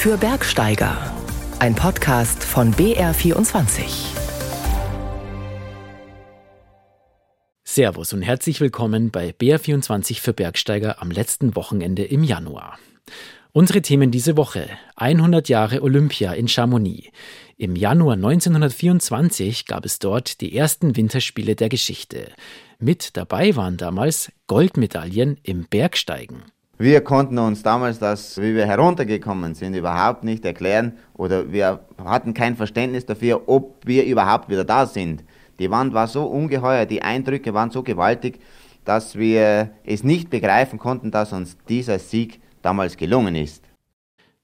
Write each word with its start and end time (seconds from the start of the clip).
für 0.00 0.16
Bergsteiger. 0.16 0.96
Ein 1.58 1.74
Podcast 1.74 2.42
von 2.42 2.72
BR24. 2.72 3.82
Servus 7.64 8.14
und 8.14 8.22
herzlich 8.22 8.62
willkommen 8.62 9.10
bei 9.10 9.34
BR24 9.38 10.22
für 10.22 10.32
Bergsteiger 10.32 11.02
am 11.02 11.10
letzten 11.10 11.54
Wochenende 11.54 12.02
im 12.02 12.24
Januar. 12.24 12.78
Unsere 13.52 13.82
Themen 13.82 14.10
diese 14.10 14.38
Woche: 14.38 14.70
100 14.96 15.50
Jahre 15.50 15.82
Olympia 15.82 16.32
in 16.32 16.48
Chamonix. 16.48 17.10
Im 17.58 17.76
Januar 17.76 18.14
1924 18.14 19.66
gab 19.66 19.84
es 19.84 19.98
dort 19.98 20.40
die 20.40 20.56
ersten 20.56 20.96
Winterspiele 20.96 21.56
der 21.56 21.68
Geschichte. 21.68 22.32
Mit 22.78 23.18
dabei 23.18 23.54
waren 23.54 23.76
damals 23.76 24.32
Goldmedaillen 24.46 25.36
im 25.42 25.66
Bergsteigen. 25.66 26.44
Wir 26.80 27.02
konnten 27.02 27.36
uns 27.36 27.62
damals 27.62 27.98
das, 27.98 28.40
wie 28.40 28.54
wir 28.54 28.64
heruntergekommen 28.64 29.54
sind, 29.54 29.74
überhaupt 29.74 30.24
nicht 30.24 30.46
erklären 30.46 30.96
oder 31.12 31.52
wir 31.52 31.80
hatten 32.02 32.32
kein 32.32 32.56
Verständnis 32.56 33.04
dafür, 33.04 33.42
ob 33.50 33.86
wir 33.86 34.06
überhaupt 34.06 34.48
wieder 34.48 34.64
da 34.64 34.86
sind. 34.86 35.22
Die 35.58 35.70
Wand 35.70 35.92
war 35.92 36.08
so 36.08 36.24
ungeheuer, 36.24 36.86
die 36.86 37.02
Eindrücke 37.02 37.52
waren 37.52 37.70
so 37.70 37.82
gewaltig, 37.82 38.40
dass 38.86 39.18
wir 39.18 39.72
es 39.84 40.04
nicht 40.04 40.30
begreifen 40.30 40.78
konnten, 40.78 41.10
dass 41.10 41.34
uns 41.34 41.58
dieser 41.68 41.98
Sieg 41.98 42.40
damals 42.62 42.96
gelungen 42.96 43.34
ist. 43.34 43.62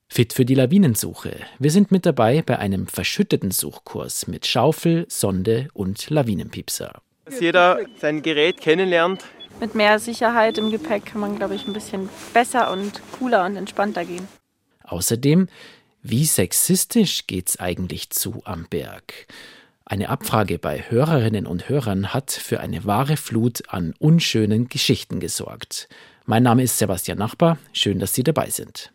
Fit 0.06 0.34
für 0.34 0.44
die 0.44 0.56
Lawinensuche. 0.56 1.38
Wir 1.58 1.70
sind 1.70 1.90
mit 1.90 2.04
dabei 2.04 2.42
bei 2.42 2.58
einem 2.58 2.86
verschütteten 2.86 3.50
Suchkurs 3.50 4.26
mit 4.26 4.46
Schaufel, 4.46 5.06
Sonde 5.08 5.68
und 5.72 6.10
Lawinenpiepser. 6.10 7.00
Dass 7.24 7.40
jeder 7.40 7.78
sein 7.98 8.20
Gerät 8.20 8.60
kennenlernt. 8.60 9.24
Mit 9.58 9.74
mehr 9.74 9.98
Sicherheit 9.98 10.58
im 10.58 10.70
Gepäck 10.70 11.06
kann 11.06 11.20
man, 11.20 11.36
glaube 11.36 11.54
ich, 11.54 11.66
ein 11.66 11.72
bisschen 11.72 12.10
besser 12.34 12.70
und 12.70 13.00
cooler 13.18 13.46
und 13.46 13.56
entspannter 13.56 14.04
gehen. 14.04 14.28
Außerdem, 14.84 15.48
wie 16.02 16.26
sexistisch 16.26 17.26
geht's 17.26 17.58
eigentlich 17.58 18.10
zu 18.10 18.42
am 18.44 18.66
Berg? 18.68 19.26
Eine 19.86 20.10
Abfrage 20.10 20.58
bei 20.58 20.84
Hörerinnen 20.90 21.46
und 21.46 21.68
Hörern 21.68 22.12
hat 22.12 22.32
für 22.32 22.60
eine 22.60 22.84
wahre 22.84 23.16
Flut 23.16 23.62
an 23.68 23.94
unschönen 23.98 24.68
Geschichten 24.68 25.20
gesorgt. 25.20 25.88
Mein 26.26 26.42
Name 26.42 26.62
ist 26.62 26.76
Sebastian 26.76 27.18
Nachbar, 27.18 27.56
schön, 27.72 27.98
dass 27.98 28.12
Sie 28.12 28.24
dabei 28.24 28.50
sind. 28.50 28.92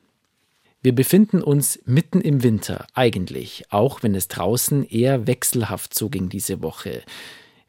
Wir 0.83 0.93
befinden 0.93 1.41
uns 1.41 1.79
mitten 1.85 2.21
im 2.21 2.43
Winter, 2.43 2.85
eigentlich, 2.93 3.65
auch 3.69 4.03
wenn 4.03 4.15
es 4.15 4.27
draußen 4.27 4.83
eher 4.83 5.27
wechselhaft 5.27 5.93
zuging 5.93 6.29
diese 6.29 6.61
Woche. 6.61 7.03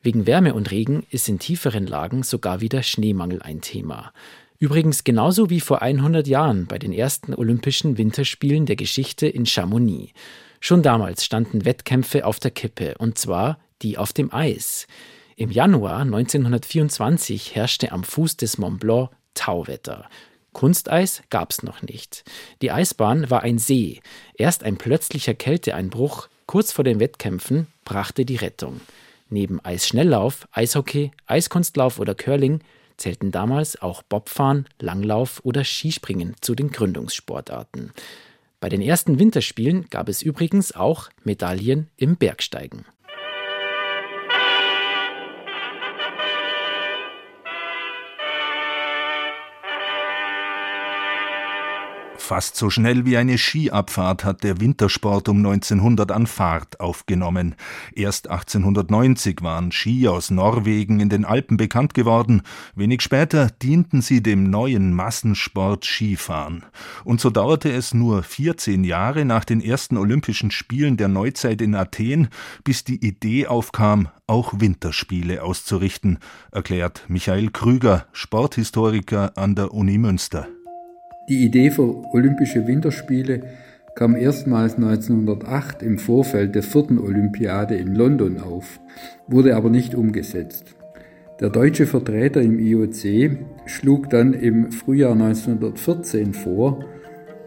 Wegen 0.03 0.27
Wärme 0.27 0.55
und 0.55 0.73
Regen 0.73 1.07
ist 1.11 1.29
in 1.29 1.39
tieferen 1.39 1.87
Lagen 1.87 2.25
sogar 2.25 2.61
wieder 2.61 2.83
Schneemangel 2.83 3.41
ein 3.41 3.61
Thema. 3.61 4.13
Übrigens 4.59 5.05
genauso 5.05 5.49
wie 5.49 5.61
vor 5.61 5.81
100 5.81 6.27
Jahren 6.27 6.67
bei 6.67 6.79
den 6.79 6.93
ersten 6.93 7.35
Olympischen 7.35 7.99
Winterspielen 7.99 8.67
der 8.67 8.77
Geschichte 8.77 9.29
in 9.29 9.47
Chamonix. 9.47 10.13
Schon 10.61 10.83
damals 10.83 11.25
standen 11.25 11.65
Wettkämpfe 11.65 12.25
auf 12.27 12.41
der 12.41 12.51
Kippe, 12.51 12.97
und 12.99 13.17
zwar 13.17 13.59
die 13.83 13.99
auf 13.99 14.13
dem 14.13 14.33
Eis. 14.33 14.87
Im 15.37 15.51
Januar 15.51 16.01
1924 16.01 17.55
herrschte 17.55 17.93
am 17.93 18.05
Fuß 18.05 18.37
des 18.37 18.59
Mont 18.59 18.81
Blanc 18.81 19.11
Tauwetter. 19.35 20.09
Kunsteis 20.53 21.23
gab's 21.31 21.63
noch 21.63 21.83
nicht. 21.83 22.25
Die 22.61 22.71
Eisbahn 22.71 23.31
war 23.31 23.43
ein 23.43 23.59
See. 23.59 24.01
Erst 24.35 24.65
ein 24.65 24.77
plötzlicher 24.77 25.35
Kälteeinbruch 25.35 26.29
kurz 26.47 26.73
vor 26.73 26.85
den 26.85 27.01
Wettkämpfen 27.01 27.69
brachte 27.85 28.25
die 28.25 28.37
Rettung. 28.37 28.81
Neben 29.33 29.65
Eisschnelllauf, 29.65 30.47
Eishockey, 30.53 31.11
Eiskunstlauf 31.25 31.99
oder 31.99 32.15
Curling 32.15 32.61
zählten 32.99 33.31
damals 33.31 33.81
auch 33.81 34.03
Bobfahren, 34.03 34.67
Langlauf 34.79 35.41
oder 35.43 35.65
Skispringen 35.65 36.37
zu 36.43 36.55
den 36.55 36.71
Gründungssportarten. 36.71 37.93
Bei 38.61 38.69
den 38.69 38.83
ersten 38.83 39.19
Winterspielen 39.19 39.89
gab 39.89 40.11
es 40.11 40.21
übrigens 40.21 40.73
auch 40.73 41.09
Medaillen 41.25 41.89
im 41.97 42.17
Bergsteigen. 42.17 42.85
Fast 52.33 52.57
so 52.57 52.71
schnell 52.71 53.05
wie 53.05 53.19
eine 53.19 53.37
Skiabfahrt 53.37 54.25
hat 54.25 54.43
der 54.43 54.59
Wintersport 54.59 55.29
um 55.29 55.37
1900 55.45 56.11
an 56.11 56.27
Fahrt 56.27 56.81
aufgenommen. 56.81 57.57
Erst 57.95 58.31
1890 58.31 59.43
waren 59.43 59.71
Ski 59.71 60.09
aus 60.09 60.31
Norwegen 60.31 60.99
in 61.01 61.11
den 61.11 61.27
Alpen 61.27 61.59
bekannt 61.59 61.93
geworden. 61.93 62.41
Wenig 62.75 63.03
später 63.03 63.49
dienten 63.63 64.01
sie 64.01 64.23
dem 64.23 64.49
neuen 64.49 64.95
Massensport 64.95 65.85
Skifahren. 65.85 66.65
Und 67.05 67.21
so 67.21 67.29
dauerte 67.29 67.71
es 67.71 67.93
nur 67.93 68.23
14 68.23 68.83
Jahre 68.83 69.27
nach 69.27 69.45
den 69.45 69.61
ersten 69.61 69.99
Olympischen 69.99 70.51
Spielen 70.51 70.97
der 70.97 71.09
Neuzeit 71.09 71.61
in 71.61 71.75
Athen, 71.75 72.29
bis 72.65 72.83
die 72.83 73.07
Idee 73.07 73.47
aufkam, 73.47 74.09
auch 74.27 74.55
Winterspiele 74.57 75.43
auszurichten, 75.43 76.19
erklärt 76.51 77.05
Michael 77.09 77.51
Krüger, 77.51 78.07
Sporthistoriker 78.15 79.37
an 79.37 79.55
der 79.55 79.75
Uni 79.75 79.99
Münster. 79.99 80.49
Die 81.29 81.45
Idee 81.45 81.71
für 81.71 82.05
Olympische 82.13 82.67
Winterspiele 82.67 83.43
kam 83.95 84.17
erstmals 84.17 84.75
1908 84.75 85.83
im 85.83 85.99
Vorfeld 85.99 86.55
der 86.57 86.65
vierten 86.65 86.99
Olympiade 86.99 87.77
in 87.77 87.95
London 87.95 88.41
auf, 88.41 88.81
wurde 89.29 89.55
aber 89.55 89.71
nicht 89.71 89.95
umgesetzt. 89.95 90.75
Der 91.41 91.51
deutsche 91.51 91.87
Vertreter 91.87 92.43
im 92.43 92.59
IOC 92.59 93.39
schlug 93.67 94.11
dann 94.11 94.33
im 94.33 94.73
Frühjahr 94.73 95.13
1914 95.13 96.35
vor, 96.35 96.85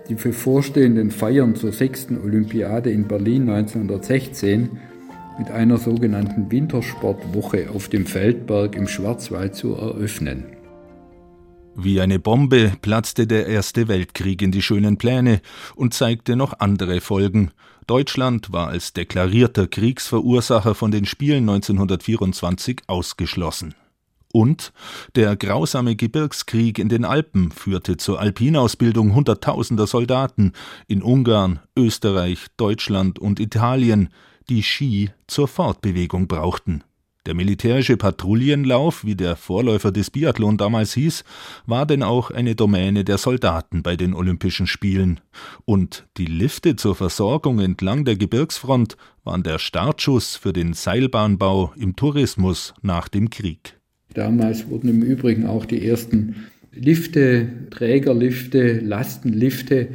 die 0.08 0.16
bevorstehenden 0.16 1.12
Feiern 1.12 1.56
zur 1.56 1.74
sechsten 1.74 2.22
Olympiade 2.22 2.92
in 2.92 3.08
Berlin 3.08 3.50
1916 3.50 4.70
mit 5.38 5.52
einer 5.52 5.78
sogenannten 5.78 6.50
Wintersportwoche 6.50 7.70
auf 7.74 7.90
dem 7.90 8.06
Feldberg 8.06 8.78
im 8.78 8.88
Schwarzwald 8.88 9.56
zu 9.56 9.74
eröffnen. 9.74 10.55
Wie 11.78 12.00
eine 12.00 12.20
Bombe 12.20 12.72
platzte 12.82 13.28
der 13.28 13.48
Erste 13.48 13.90
Weltkrieg 13.90 14.42
in 14.42 14.52
die 14.52 14.62
schönen 14.62 14.98
Pläne 14.98 15.42
und 15.76 15.94
zeigte 15.94 16.38
noch 16.38 16.60
andere 16.60 17.02
Folgen. 17.02 17.52
Deutschland 17.86 18.54
war 18.54 18.70
als 18.70 18.94
deklarierter 18.94 19.68
Kriegsverursacher 19.68 20.74
von 20.74 20.92
den 20.92 21.06
Spielen 21.06 21.50
1924 21.50 22.84
ausgeschlossen. 22.88 23.76
Und 24.32 24.72
der 25.16 25.36
grausame 25.36 25.98
Gebirgskrieg 25.98 26.80
in 26.80 26.88
den 26.88 27.04
Alpen 27.04 27.52
führte 27.52 27.98
zur 27.98 28.22
Alpinausbildung 28.22 29.14
hunderttausender 29.14 29.86
Soldaten 29.86 30.54
in 30.88 31.04
Ungarn, 31.04 31.60
Österreich, 31.78 32.48
Deutschland 32.56 33.20
und 33.20 33.42
Italien, 33.42 34.10
die 34.48 34.64
Ski 34.64 35.12
zur 35.28 35.50
Fortbewegung 35.50 36.28
brauchten. 36.28 36.84
Der 37.26 37.34
militärische 37.34 37.98
Patrouillenlauf, 37.98 39.04
wie 39.04 39.16
der 39.16 39.36
Vorläufer 39.36 39.92
des 39.92 40.12
Biathlon 40.12 40.58
damals 40.58 40.94
hieß, 40.94 41.24
war 41.66 41.88
denn 41.88 42.04
auch 42.04 42.30
eine 42.30 42.54
Domäne 42.54 43.04
der 43.04 43.18
Soldaten 43.18 43.82
bei 43.82 43.96
den 43.96 44.14
Olympischen 44.14 44.68
Spielen. 44.68 45.20
Und 45.66 46.06
die 46.18 46.28
Lifte 46.28 46.76
zur 46.76 46.94
Versorgung 46.94 47.60
entlang 47.60 48.06
der 48.06 48.16
Gebirgsfront 48.16 48.96
waren 49.24 49.42
der 49.42 49.58
Startschuss 49.58 50.36
für 50.36 50.54
den 50.54 50.74
Seilbahnbau 50.74 51.74
im 51.80 51.96
Tourismus 51.96 52.76
nach 52.84 53.08
dem 53.08 53.32
Krieg. 53.32 53.80
Damals 54.14 54.70
wurden 54.70 54.90
im 54.90 55.02
Übrigen 55.02 55.48
auch 55.48 55.66
die 55.66 55.84
ersten 55.84 56.36
Lifte, 56.72 57.48
Trägerlifte, 57.72 58.82
Lastenlifte 58.82 59.88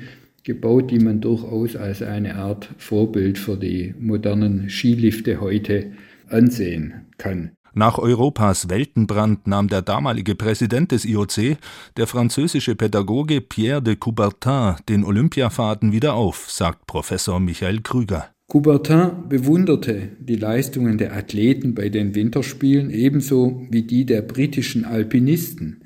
gebaut, 0.43 0.91
die 0.91 0.99
man 0.99 1.21
durchaus 1.21 1.77
als 1.77 2.03
eine 2.03 2.35
Art 2.35 2.71
Vorbild 2.77 3.39
für 3.39 3.57
die 3.57 3.95
modernen 4.01 4.69
Skilifte 4.69 5.41
heute 5.41 5.93
ansehen 6.33 7.07
kann. 7.19 7.53
Nach 7.73 7.99
Europas 7.99 8.69
Weltenbrand 8.69 9.47
nahm 9.47 9.69
der 9.69 9.83
damalige 9.83 10.35
Präsident 10.35 10.91
des 10.91 11.05
IOC, 11.05 11.57
der 11.97 12.07
französische 12.09 12.75
Pädagoge 12.75 13.41
Pierre 13.41 13.81
de 13.81 13.95
Coubertin, 13.95 14.75
den 14.89 15.05
Olympiafaden 15.05 15.93
wieder 15.93 16.15
auf, 16.15 16.51
sagt 16.51 16.87
Professor 16.87 17.39
Michael 17.39 17.81
Krüger. 17.83 18.31
Coubertin 18.49 19.29
bewunderte 19.29 20.09
die 20.19 20.35
Leistungen 20.35 20.99
der 20.99 21.17
Athleten 21.17 21.77
bei 21.77 21.89
den 21.89 22.17
Winterspielen 22.17 22.91
ebenso 22.91 23.65
wie 23.71 23.83
die 23.83 24.05
der 24.05 24.23
britischen 24.23 24.85
Alpinisten, 24.85 25.85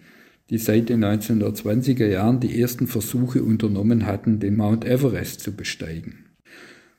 die 0.49 0.57
seit 0.57 0.89
den 0.89 1.05
1920er 1.05 2.07
Jahren 2.07 2.41
die 2.41 2.59
ersten 2.59 2.87
Versuche 2.87 3.43
unternommen 3.43 4.07
hatten, 4.07 4.41
den 4.41 4.57
Mount 4.57 4.87
Everest 4.87 5.41
zu 5.41 5.55
besteigen. 5.55 6.24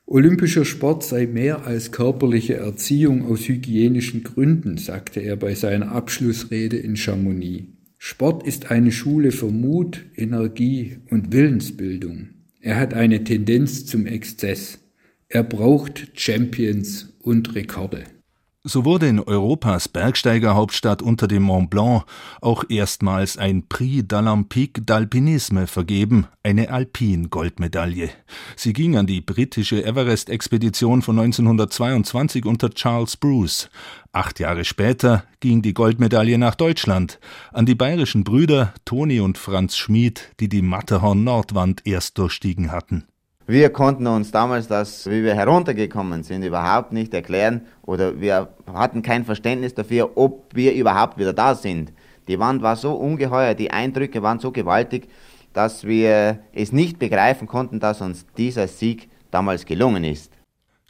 Olympischer 0.07 0.65
Sport 0.65 1.03
sei 1.03 1.25
mehr 1.25 1.65
als 1.65 1.91
körperliche 1.91 2.55
Erziehung 2.55 3.25
aus 3.25 3.47
hygienischen 3.47 4.23
Gründen, 4.23 4.77
sagte 4.77 5.19
er 5.19 5.35
bei 5.35 5.55
seiner 5.55 5.91
Abschlussrede 5.91 6.77
in 6.77 6.95
Chamonix. 6.95 7.65
Sport 7.97 8.45
ist 8.45 8.69
eine 8.69 8.91
Schule 8.91 9.31
für 9.31 9.49
Mut, 9.49 10.05
Energie 10.15 10.97
und 11.09 11.33
Willensbildung. 11.33 12.29
Er 12.61 12.79
hat 12.79 12.93
eine 12.93 13.23
Tendenz 13.23 13.87
zum 13.87 14.05
Exzess. 14.05 14.77
Er 15.27 15.43
braucht 15.43 16.11
Champions 16.13 17.17
und 17.21 17.55
Rekorde. 17.55 18.03
So 18.67 18.83
wurde 18.83 19.07
in 19.07 19.19
Europas 19.19 19.87
Bergsteigerhauptstadt 19.87 21.03
unter 21.03 21.27
dem 21.27 21.43
Mont 21.43 21.69
Blanc 21.69 22.05
auch 22.41 22.63
erstmals 22.67 23.37
ein 23.37 23.67
Prix 23.69 24.07
d'Olympique 24.07 24.83
d'Alpinisme 24.83 25.67
vergeben, 25.67 26.25
eine 26.41 26.71
Alpin-Goldmedaille. 26.71 28.09
Sie 28.55 28.73
ging 28.73 28.97
an 28.97 29.05
die 29.05 29.21
britische 29.21 29.85
Everest-Expedition 29.85 31.03
von 31.03 31.19
1922 31.19 32.47
unter 32.47 32.71
Charles 32.71 33.17
Bruce. 33.17 33.69
Acht 34.13 34.39
Jahre 34.39 34.65
später 34.65 35.25
ging 35.41 35.61
die 35.61 35.75
Goldmedaille 35.75 36.39
nach 36.39 36.55
Deutschland, 36.55 37.19
an 37.53 37.67
die 37.67 37.75
bayerischen 37.75 38.23
Brüder 38.23 38.73
Toni 38.83 39.19
und 39.19 39.37
Franz 39.37 39.77
Schmid, 39.77 40.31
die 40.39 40.49
die 40.49 40.63
Matterhorn-Nordwand 40.63 41.83
erst 41.85 42.17
durchstiegen 42.17 42.71
hatten. 42.71 43.05
Wir 43.47 43.69
konnten 43.69 44.07
uns 44.07 44.31
damals 44.31 44.67
das, 44.67 45.05
wie 45.05 45.23
wir 45.23 45.35
heruntergekommen 45.35 46.23
sind, 46.23 46.43
überhaupt 46.43 46.91
nicht 46.91 47.13
erklären 47.13 47.61
oder 47.83 48.19
wir 48.19 48.49
hatten 48.73 49.03
kein 49.03 49.23
Verständnis 49.23 49.75
dafür, 49.75 50.17
ob 50.17 50.55
wir 50.55 50.73
überhaupt 50.73 51.19
wieder 51.19 51.31
da 51.31 51.53
sind. 51.53 51.93
Die 52.27 52.39
Wand 52.39 52.63
war 52.63 52.75
so 52.75 52.93
ungeheuer, 52.95 53.53
die 53.53 53.69
Eindrücke 53.69 54.23
waren 54.23 54.39
so 54.39 54.51
gewaltig, 54.51 55.07
dass 55.53 55.85
wir 55.85 56.39
es 56.53 56.71
nicht 56.71 56.97
begreifen 56.97 57.47
konnten, 57.47 57.79
dass 57.79 58.01
uns 58.01 58.25
dieser 58.35 58.67
Sieg 58.67 59.09
damals 59.29 59.65
gelungen 59.65 60.03
ist. 60.03 60.31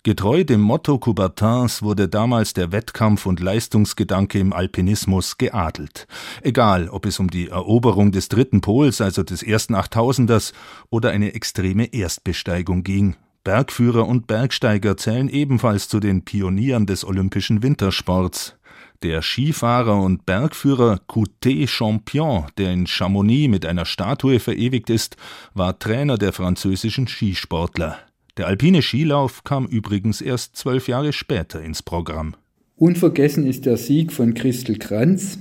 Getreu 0.05 0.43
dem 0.43 0.61
Motto 0.61 0.99
Coubertins 0.99 1.81
wurde 1.81 2.07
damals 2.07 2.53
der 2.53 2.71
Wettkampf 2.71 3.25
und 3.25 3.39
Leistungsgedanke 3.39 4.37
im 4.37 4.53
Alpinismus 4.53 5.39
geadelt. 5.39 6.05
Egal, 6.43 6.89
ob 6.89 7.07
es 7.07 7.19
um 7.19 7.31
die 7.31 7.49
Eroberung 7.49 8.11
des 8.11 8.29
dritten 8.29 8.61
Pols, 8.61 9.01
also 9.01 9.23
des 9.23 9.41
ersten 9.41 9.73
Achttausenders, 9.73 10.53
oder 10.91 11.09
eine 11.09 11.33
extreme 11.33 11.91
Erstbesteigung 11.91 12.83
ging. 12.83 13.15
Bergführer 13.43 14.07
und 14.07 14.27
Bergsteiger 14.27 14.95
zählen 14.95 15.27
ebenfalls 15.27 15.89
zu 15.89 15.99
den 15.99 16.23
Pionieren 16.23 16.85
des 16.85 17.03
olympischen 17.03 17.63
Wintersports. 17.63 18.55
Der 19.01 19.23
Skifahrer 19.23 19.99
und 19.99 20.27
Bergführer 20.27 20.99
Coutet 21.07 21.67
Champion, 21.67 22.45
der 22.59 22.71
in 22.73 22.85
Chamonix 22.85 23.49
mit 23.49 23.65
einer 23.65 23.85
Statue 23.85 24.39
verewigt 24.39 24.91
ist, 24.91 25.17
war 25.55 25.79
Trainer 25.79 26.19
der 26.19 26.31
französischen 26.31 27.07
Skisportler. 27.07 27.97
Der 28.37 28.47
alpine 28.47 28.81
Skilauf 28.81 29.43
kam 29.45 29.65
übrigens 29.65 30.19
erst 30.19 30.57
zwölf 30.57 30.87
Jahre 30.89 31.13
später 31.13 31.61
ins 31.61 31.81
Programm. 31.81 32.35
Unvergessen 32.75 33.47
ist 33.47 33.65
der 33.65 33.77
Sieg 33.77 34.11
von 34.11 34.33
Christel 34.33 34.77
Kranz, 34.77 35.39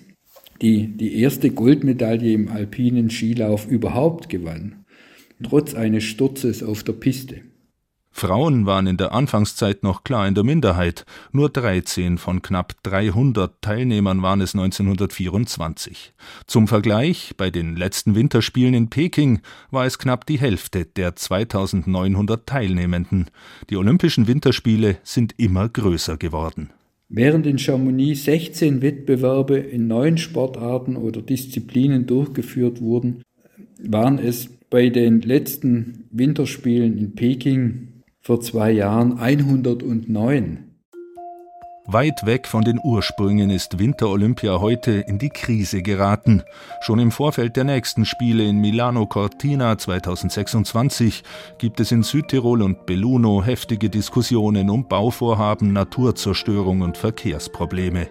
die 0.62 0.96
die 0.96 1.20
erste 1.20 1.50
Goldmedaille 1.50 2.32
im 2.32 2.48
alpinen 2.48 3.10
Skilauf 3.10 3.66
überhaupt 3.66 4.28
gewann, 4.28 4.84
trotz 5.42 5.74
eines 5.74 6.04
Sturzes 6.04 6.62
auf 6.62 6.84
der 6.84 6.92
Piste. 6.92 7.40
Frauen 8.16 8.64
waren 8.64 8.86
in 8.86 8.96
der 8.96 9.12
Anfangszeit 9.12 9.82
noch 9.82 10.04
klar 10.04 10.28
in 10.28 10.36
der 10.36 10.44
Minderheit. 10.44 11.04
Nur 11.32 11.48
13 11.48 12.16
von 12.16 12.42
knapp 12.42 12.74
300 12.84 13.60
Teilnehmern 13.60 14.22
waren 14.22 14.40
es 14.40 14.54
1924. 14.54 16.14
Zum 16.46 16.68
Vergleich, 16.68 17.34
bei 17.36 17.50
den 17.50 17.74
letzten 17.74 18.14
Winterspielen 18.14 18.72
in 18.72 18.88
Peking 18.88 19.40
war 19.72 19.84
es 19.84 19.98
knapp 19.98 20.26
die 20.26 20.38
Hälfte 20.38 20.84
der 20.84 21.16
2900 21.16 22.46
Teilnehmenden. 22.46 23.26
Die 23.68 23.76
Olympischen 23.76 24.28
Winterspiele 24.28 24.98
sind 25.02 25.34
immer 25.36 25.68
größer 25.68 26.16
geworden. 26.16 26.70
Während 27.08 27.46
in 27.46 27.58
Chamonix 27.58 28.24
16 28.24 28.80
Wettbewerbe 28.80 29.58
in 29.58 29.88
neun 29.88 30.18
Sportarten 30.18 30.96
oder 30.96 31.20
Disziplinen 31.20 32.06
durchgeführt 32.06 32.80
wurden, 32.80 33.22
waren 33.82 34.20
es 34.20 34.48
bei 34.70 34.88
den 34.88 35.20
letzten 35.20 36.04
Winterspielen 36.12 36.96
in 36.96 37.16
Peking 37.16 37.88
vor 38.24 38.40
zwei 38.40 38.70
Jahren 38.70 39.18
109. 39.18 40.70
Weit 41.86 42.24
weg 42.24 42.46
von 42.46 42.64
den 42.64 42.80
Ursprüngen 42.82 43.50
ist 43.50 43.78
Winterolympia 43.78 44.60
heute 44.60 44.92
in 44.92 45.18
die 45.18 45.28
Krise 45.28 45.82
geraten. 45.82 46.42
Schon 46.80 46.98
im 46.98 47.10
Vorfeld 47.10 47.56
der 47.56 47.64
nächsten 47.64 48.06
Spiele 48.06 48.44
in 48.44 48.62
Milano 48.62 49.04
Cortina 49.04 49.76
2026 49.76 51.22
gibt 51.58 51.80
es 51.80 51.92
in 51.92 52.02
Südtirol 52.02 52.62
und 52.62 52.86
Belluno 52.86 53.44
heftige 53.44 53.90
Diskussionen 53.90 54.70
um 54.70 54.88
Bauvorhaben, 54.88 55.74
Naturzerstörung 55.74 56.80
und 56.80 56.96
Verkehrsprobleme. 56.96 58.08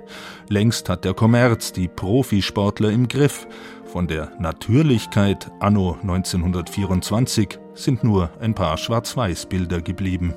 Längst 0.47 0.89
hat 0.89 1.05
der 1.05 1.15
Kommerz 1.15 1.71
die 1.71 1.87
Profisportler 1.87 2.91
im 2.91 3.07
Griff. 3.07 3.47
Von 3.85 4.05
der 4.05 4.31
Natürlichkeit 4.37 5.49
anno 5.59 5.97
1924 6.03 7.62
sind 7.75 8.03
nur 8.03 8.31
ein 8.39 8.55
paar 8.55 8.77
Schwarz-Weiß-Bilder 8.77 9.81
geblieben. 9.81 10.33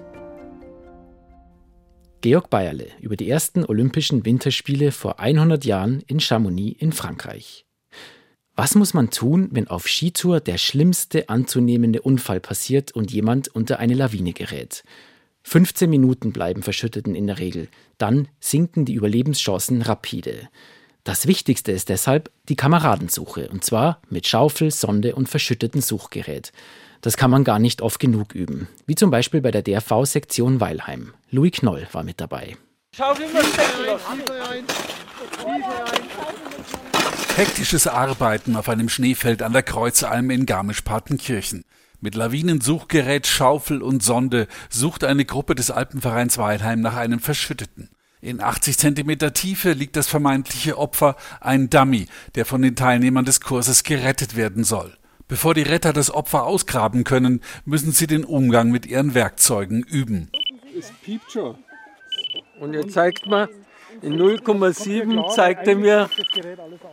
Georg 2.22 2.50
Bayerle 2.50 2.88
über 3.00 3.16
die 3.16 3.28
ersten 3.28 3.64
Olympischen 3.64 4.24
Winterspiele 4.24 4.90
vor 4.90 5.20
100 5.20 5.64
Jahren 5.64 6.02
in 6.06 6.18
Chamonix 6.18 6.80
in 6.80 6.92
Frankreich. 6.92 7.66
Was 8.54 8.74
muss 8.74 8.94
man 8.94 9.10
tun, 9.10 9.48
wenn 9.52 9.68
auf 9.68 9.86
Skitour 9.86 10.40
der 10.40 10.56
schlimmste 10.56 11.28
anzunehmende 11.28 12.00
Unfall 12.00 12.40
passiert 12.40 12.92
und 12.92 13.12
jemand 13.12 13.48
unter 13.48 13.78
eine 13.78 13.94
Lawine 13.94 14.32
gerät? 14.32 14.82
15 15.42 15.88
Minuten 15.88 16.32
bleiben 16.32 16.62
Verschütteten 16.62 17.14
in 17.14 17.26
der 17.26 17.38
Regel. 17.38 17.68
Dann 17.98 18.28
sinken 18.40 18.84
die 18.86 18.94
Überlebenschancen 18.94 19.82
rapide. 19.82 20.48
Das 21.04 21.28
Wichtigste 21.28 21.70
ist 21.70 21.88
deshalb 21.90 22.32
die 22.48 22.56
Kameradensuche, 22.56 23.48
und 23.50 23.62
zwar 23.62 24.00
mit 24.08 24.26
Schaufel, 24.26 24.72
Sonde 24.72 25.14
und 25.14 25.28
verschütteten 25.28 25.82
Suchgerät. 25.82 26.50
Das 27.00 27.16
kann 27.16 27.30
man 27.30 27.44
gar 27.44 27.58
nicht 27.58 27.82
oft 27.82 28.00
genug 28.00 28.34
üben, 28.34 28.68
wie 28.86 28.94
zum 28.94 29.10
Beispiel 29.10 29.40
bei 29.40 29.50
der 29.50 29.62
DRV-Sektion 29.62 30.60
Weilheim. 30.60 31.14
Louis 31.30 31.52
Knoll 31.52 31.86
war 31.92 32.02
mit 32.02 32.20
dabei. 32.20 32.56
Hektisches 37.36 37.86
Arbeiten 37.86 38.56
auf 38.56 38.68
einem 38.68 38.88
Schneefeld 38.88 39.42
an 39.42 39.52
der 39.52 39.62
Kreuzalm 39.62 40.30
in 40.30 40.46
Garmisch-Partenkirchen. 40.46 41.64
Mit 42.00 42.14
Lawinensuchgerät, 42.14 43.26
Schaufel 43.26 43.82
und 43.82 44.02
Sonde 44.02 44.48
sucht 44.70 45.04
eine 45.04 45.24
Gruppe 45.24 45.54
des 45.54 45.70
Alpenvereins 45.70 46.38
Weilheim 46.38 46.80
nach 46.80 46.96
einem 46.96 47.20
Verschütteten. 47.20 47.90
In 48.20 48.40
80 48.40 48.78
Zentimeter 48.78 49.34
Tiefe 49.34 49.72
liegt 49.72 49.96
das 49.96 50.06
vermeintliche 50.06 50.78
Opfer, 50.78 51.16
ein 51.40 51.68
Dummy, 51.68 52.06
der 52.34 52.46
von 52.46 52.62
den 52.62 52.76
Teilnehmern 52.76 53.24
des 53.24 53.40
Kurses 53.40 53.82
gerettet 53.82 54.36
werden 54.36 54.64
soll. 54.64 54.96
Bevor 55.28 55.54
die 55.54 55.62
Retter 55.62 55.92
das 55.92 56.10
Opfer 56.10 56.44
ausgraben 56.44 57.02
können, 57.02 57.40
müssen 57.64 57.90
sie 57.90 58.06
den 58.06 58.24
Umgang 58.24 58.70
mit 58.70 58.86
ihren 58.86 59.14
Werkzeugen 59.14 59.82
üben. 59.82 60.30
Es 60.78 60.92
piept 61.02 61.32
schon. 61.32 61.56
Und 62.60 62.74
jetzt 62.74 62.92
zeigt 62.92 63.26
man, 63.26 63.48
in 64.02 64.14
0,7 64.14 65.34
zeigt 65.34 65.66
er 65.66 65.76
mir, 65.76 66.10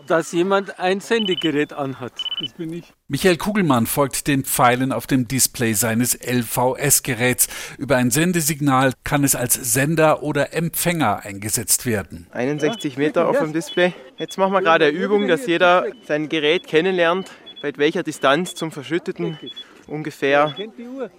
dass 0.08 0.32
jemand 0.32 0.80
ein 0.80 1.00
Sendegerät 1.00 1.74
anhat. 1.74 2.14
Das 2.42 2.54
bin 2.54 2.74
ich. 2.74 2.86
Michael 3.08 3.38
Kugelmann 3.38 3.86
folgt 3.86 4.28
den 4.28 4.44
Pfeilen 4.44 4.92
auf 4.92 5.06
dem 5.06 5.28
Display 5.28 5.74
seines 5.74 6.18
LVS-Geräts. 6.26 7.48
Über 7.78 7.98
ein 7.98 8.10
Sendesignal 8.10 8.94
kann 9.04 9.24
es 9.24 9.36
als 9.36 9.54
Sender 9.54 10.24
oder 10.24 10.54
Empfänger 10.54 11.24
eingesetzt 11.24 11.86
werden. 11.86 12.28
61 12.32 12.98
Meter 12.98 13.28
auf 13.28 13.38
dem 13.38 13.54
Display. 13.54 13.94
Jetzt 14.18 14.38
machen 14.38 14.54
wir 14.54 14.62
gerade 14.62 14.86
eine 14.86 14.98
Übung, 14.98 15.28
dass 15.28 15.46
jeder 15.46 15.86
sein 16.08 16.30
Gerät 16.30 16.68
kennenlernt, 16.68 17.32
bei 17.64 17.72
welcher 17.78 18.04
Distanz 18.04 18.56
zum 18.56 18.74
Verschütteten 18.74 19.40
ungefähr 19.88 20.54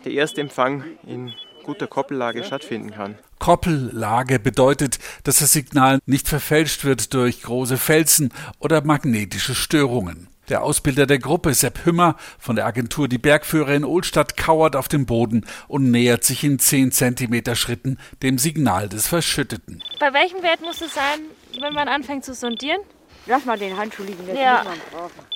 der 0.04 0.12
erste 0.12 0.42
Empfang 0.42 0.84
in 1.06 1.32
guter 1.62 1.86
Koppellage 1.86 2.44
stattfinden 2.44 2.90
kann. 2.90 3.16
Koppellage 3.38 4.38
bedeutet, 4.38 4.98
dass 5.22 5.38
das 5.38 5.52
Signal 5.52 6.00
nicht 6.04 6.28
verfälscht 6.28 6.84
wird 6.84 7.14
durch 7.14 7.40
große 7.42 7.78
Felsen 7.78 8.30
oder 8.58 8.84
magnetische 8.84 9.54
Störungen. 9.54 10.28
Der 10.50 10.62
Ausbilder 10.62 11.06
der 11.06 11.18
Gruppe, 11.18 11.54
Sepp 11.54 11.86
Hümmer 11.86 12.16
von 12.38 12.56
der 12.56 12.66
Agentur 12.66 13.08
Die 13.08 13.16
Bergführer 13.16 13.72
in 13.72 13.84
Ohlstadt, 13.86 14.36
kauert 14.36 14.76
auf 14.76 14.88
dem 14.88 15.06
Boden 15.06 15.46
und 15.66 15.90
nähert 15.90 16.24
sich 16.24 16.44
in 16.44 16.58
10 16.58 16.92
cm 16.92 17.54
Schritten 17.54 17.96
dem 18.22 18.36
Signal 18.36 18.90
des 18.90 19.06
Verschütteten. 19.08 19.82
Bei 19.98 20.12
welchem 20.12 20.42
Wert 20.42 20.60
muss 20.60 20.82
es 20.82 20.92
sein, 20.92 21.20
wenn 21.58 21.72
man 21.72 21.88
anfängt 21.88 22.26
zu 22.26 22.34
sondieren? 22.34 22.82
Lass 23.24 23.46
mal 23.46 23.58
den 23.58 23.74
Handschuh 23.74 24.02
liegen, 24.02 24.26
das 24.26 24.36
Ja. 24.36 24.58
muss 24.58 24.64
man 24.66 24.78
brauchen. 24.92 25.33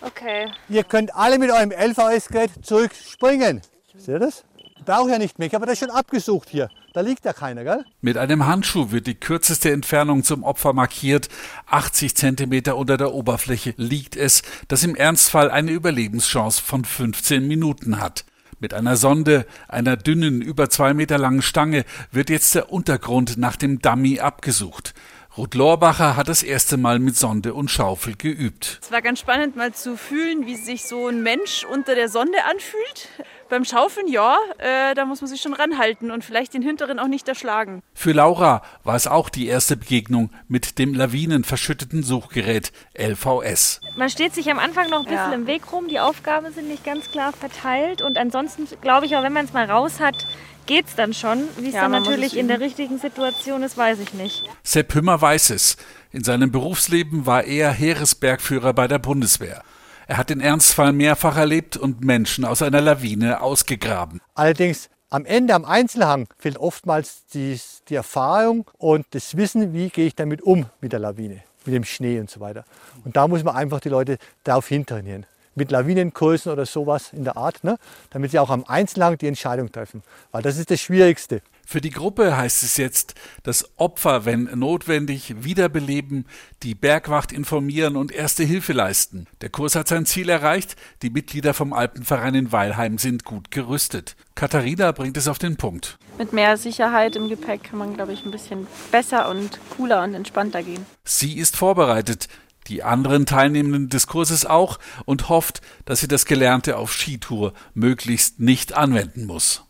Okay. 0.00 0.48
Ihr 0.68 0.84
könnt 0.84 1.14
alle 1.14 1.38
mit 1.38 1.50
eurem 1.50 1.70
LVS-Gerät 1.70 2.50
zurückspringen. 2.62 3.60
Seht 3.96 4.08
ihr 4.08 4.18
das? 4.18 4.44
Brauche 4.84 5.10
ja 5.10 5.18
nicht 5.18 5.38
mehr. 5.38 5.46
Ich 5.46 5.54
habe 5.54 5.66
das 5.66 5.78
schon 5.78 5.90
abgesucht 5.90 6.48
hier. 6.48 6.70
Da 6.92 7.02
liegt 7.02 7.24
ja 7.24 7.32
keiner, 7.32 7.64
gell? 7.64 7.84
Mit 8.00 8.16
einem 8.16 8.46
Handschuh 8.46 8.90
wird 8.90 9.06
die 9.06 9.14
kürzeste 9.14 9.70
Entfernung 9.70 10.24
zum 10.24 10.42
Opfer 10.42 10.72
markiert. 10.72 11.28
80 11.66 12.16
Zentimeter 12.16 12.76
unter 12.76 12.96
der 12.96 13.12
Oberfläche 13.12 13.74
liegt 13.76 14.16
es, 14.16 14.42
das 14.68 14.82
im 14.82 14.96
Ernstfall 14.96 15.50
eine 15.50 15.70
Überlebenschance 15.70 16.62
von 16.62 16.84
15 16.84 17.46
Minuten 17.46 18.00
hat. 18.00 18.24
Mit 18.58 18.74
einer 18.74 18.96
Sonde, 18.96 19.46
einer 19.68 19.96
dünnen, 19.96 20.42
über 20.42 20.68
zwei 20.68 20.92
Meter 20.92 21.16
langen 21.18 21.42
Stange, 21.42 21.84
wird 22.10 22.28
jetzt 22.28 22.54
der 22.54 22.72
Untergrund 22.72 23.38
nach 23.38 23.56
dem 23.56 23.80
Dummy 23.80 24.20
abgesucht. 24.20 24.94
Ruth 25.36 25.54
Lorbacher 25.54 26.16
hat 26.16 26.26
das 26.26 26.42
erste 26.42 26.76
Mal 26.76 26.98
mit 26.98 27.16
Sonde 27.16 27.54
und 27.54 27.70
Schaufel 27.70 28.16
geübt. 28.16 28.80
Es 28.82 28.90
war 28.90 29.00
ganz 29.00 29.20
spannend, 29.20 29.54
mal 29.54 29.72
zu 29.72 29.96
fühlen, 29.96 30.44
wie 30.44 30.56
sich 30.56 30.86
so 30.86 31.06
ein 31.06 31.22
Mensch 31.22 31.64
unter 31.64 31.94
der 31.94 32.08
Sonde 32.08 32.38
anfühlt. 32.50 33.08
Beim 33.50 33.64
Schaufeln 33.64 34.06
ja, 34.06 34.36
äh, 34.58 34.94
da 34.94 35.04
muss 35.04 35.20
man 35.20 35.28
sich 35.28 35.40
schon 35.40 35.54
ranhalten 35.54 36.12
und 36.12 36.24
vielleicht 36.24 36.54
den 36.54 36.62
hinteren 36.62 37.00
auch 37.00 37.08
nicht 37.08 37.26
erschlagen. 37.26 37.82
Für 37.94 38.12
Laura 38.12 38.62
war 38.84 38.94
es 38.94 39.08
auch 39.08 39.28
die 39.28 39.48
erste 39.48 39.76
Begegnung 39.76 40.30
mit 40.46 40.78
dem 40.78 40.94
lawinenverschütteten 40.94 42.04
Suchgerät 42.04 42.70
LVS. 42.96 43.80
Man 43.96 44.08
steht 44.08 44.36
sich 44.36 44.48
am 44.52 44.60
Anfang 44.60 44.88
noch 44.88 45.00
ein 45.00 45.06
bisschen 45.06 45.32
ja. 45.32 45.34
im 45.34 45.48
Weg 45.48 45.72
rum, 45.72 45.88
die 45.88 45.98
Aufgaben 45.98 46.52
sind 46.52 46.68
nicht 46.68 46.84
ganz 46.84 47.10
klar 47.10 47.32
verteilt 47.32 48.02
und 48.02 48.18
ansonsten 48.18 48.68
glaube 48.80 49.06
ich 49.06 49.16
auch, 49.16 49.24
wenn 49.24 49.32
man 49.32 49.46
es 49.46 49.52
mal 49.52 49.68
raus 49.68 49.98
hat, 49.98 50.26
geht 50.66 50.86
es 50.86 50.94
dann 50.94 51.12
schon. 51.12 51.48
Wie 51.58 51.68
es 51.68 51.74
ja, 51.74 51.82
dann 51.82 51.90
natürlich 51.90 52.36
in 52.36 52.46
der 52.46 52.60
richtigen 52.60 52.98
Situation 52.98 53.64
ist, 53.64 53.76
weiß 53.76 53.98
ich 53.98 54.14
nicht. 54.14 54.44
Sepp 54.62 54.94
Hümmer 54.94 55.20
weiß 55.20 55.50
es. 55.50 55.76
In 56.12 56.22
seinem 56.22 56.52
Berufsleben 56.52 57.26
war 57.26 57.42
er 57.42 57.72
Heeresbergführer 57.72 58.72
bei 58.74 58.86
der 58.86 59.00
Bundeswehr. 59.00 59.64
Er 60.10 60.18
hat 60.18 60.28
den 60.28 60.40
Ernstfall 60.40 60.92
mehrfach 60.92 61.36
erlebt 61.36 61.76
und 61.76 62.00
Menschen 62.00 62.44
aus 62.44 62.62
einer 62.62 62.80
Lawine 62.80 63.42
ausgegraben. 63.42 64.20
Allerdings 64.34 64.90
am 65.08 65.24
Ende, 65.24 65.54
am 65.54 65.64
Einzelhang, 65.64 66.26
fehlt 66.36 66.58
oftmals 66.58 67.26
die, 67.26 67.60
die 67.88 67.94
Erfahrung 67.94 68.68
und 68.76 69.06
das 69.12 69.36
Wissen, 69.36 69.72
wie 69.72 69.88
gehe 69.88 70.08
ich 70.08 70.16
damit 70.16 70.42
um 70.42 70.66
mit 70.80 70.92
der 70.92 70.98
Lawine, 70.98 71.44
mit 71.64 71.76
dem 71.76 71.84
Schnee 71.84 72.18
und 72.18 72.28
so 72.28 72.40
weiter. 72.40 72.64
Und 73.04 73.14
da 73.14 73.28
muss 73.28 73.44
man 73.44 73.54
einfach 73.54 73.78
die 73.78 73.88
Leute 73.88 74.18
darauf 74.42 74.66
hintrainieren 74.66 75.26
mit 75.54 75.70
Lawinenkursen 75.70 76.52
oder 76.52 76.66
sowas 76.66 77.12
in 77.12 77.24
der 77.24 77.36
Art, 77.36 77.64
ne? 77.64 77.76
damit 78.10 78.30
sie 78.30 78.38
auch 78.38 78.50
am 78.50 78.64
Einzelhang 78.64 79.18
die 79.18 79.26
Entscheidung 79.26 79.70
treffen. 79.70 80.02
Weil 80.32 80.42
das 80.42 80.58
ist 80.58 80.70
das 80.70 80.80
Schwierigste. 80.80 81.42
Für 81.66 81.80
die 81.80 81.90
Gruppe 81.90 82.36
heißt 82.36 82.64
es 82.64 82.78
jetzt, 82.78 83.14
das 83.44 83.64
Opfer, 83.76 84.24
wenn 84.24 84.50
notwendig, 84.58 85.44
wiederbeleben, 85.44 86.26
die 86.64 86.74
Bergwacht 86.74 87.30
informieren 87.30 87.96
und 87.96 88.10
erste 88.10 88.42
Hilfe 88.42 88.72
leisten. 88.72 89.26
Der 89.40 89.50
Kurs 89.50 89.76
hat 89.76 89.86
sein 89.86 90.04
Ziel 90.04 90.30
erreicht. 90.30 90.74
Die 91.02 91.10
Mitglieder 91.10 91.54
vom 91.54 91.72
Alpenverein 91.72 92.34
in 92.34 92.50
Weilheim 92.50 92.98
sind 92.98 93.24
gut 93.24 93.52
gerüstet. 93.52 94.16
Katharina 94.34 94.90
bringt 94.90 95.16
es 95.16 95.28
auf 95.28 95.38
den 95.38 95.56
Punkt. 95.56 95.98
Mit 96.18 96.32
mehr 96.32 96.56
Sicherheit 96.56 97.14
im 97.14 97.28
Gepäck 97.28 97.62
kann 97.62 97.78
man, 97.78 97.94
glaube 97.94 98.14
ich, 98.14 98.24
ein 98.24 98.32
bisschen 98.32 98.66
besser 98.90 99.28
und 99.28 99.60
cooler 99.76 100.02
und 100.02 100.14
entspannter 100.14 100.64
gehen. 100.64 100.84
Sie 101.04 101.38
ist 101.38 101.56
vorbereitet 101.56 102.28
die 102.68 102.82
anderen 102.82 103.26
Teilnehmenden 103.26 103.88
des 103.88 104.06
Kurses 104.06 104.46
auch 104.46 104.78
und 105.04 105.28
hofft, 105.28 105.60
dass 105.84 106.00
sie 106.00 106.08
das 106.08 106.26
Gelernte 106.26 106.76
auf 106.76 106.92
Skitour 106.92 107.52
möglichst 107.74 108.40
nicht 108.40 108.74
anwenden 108.74 109.26
muss. 109.26 109.64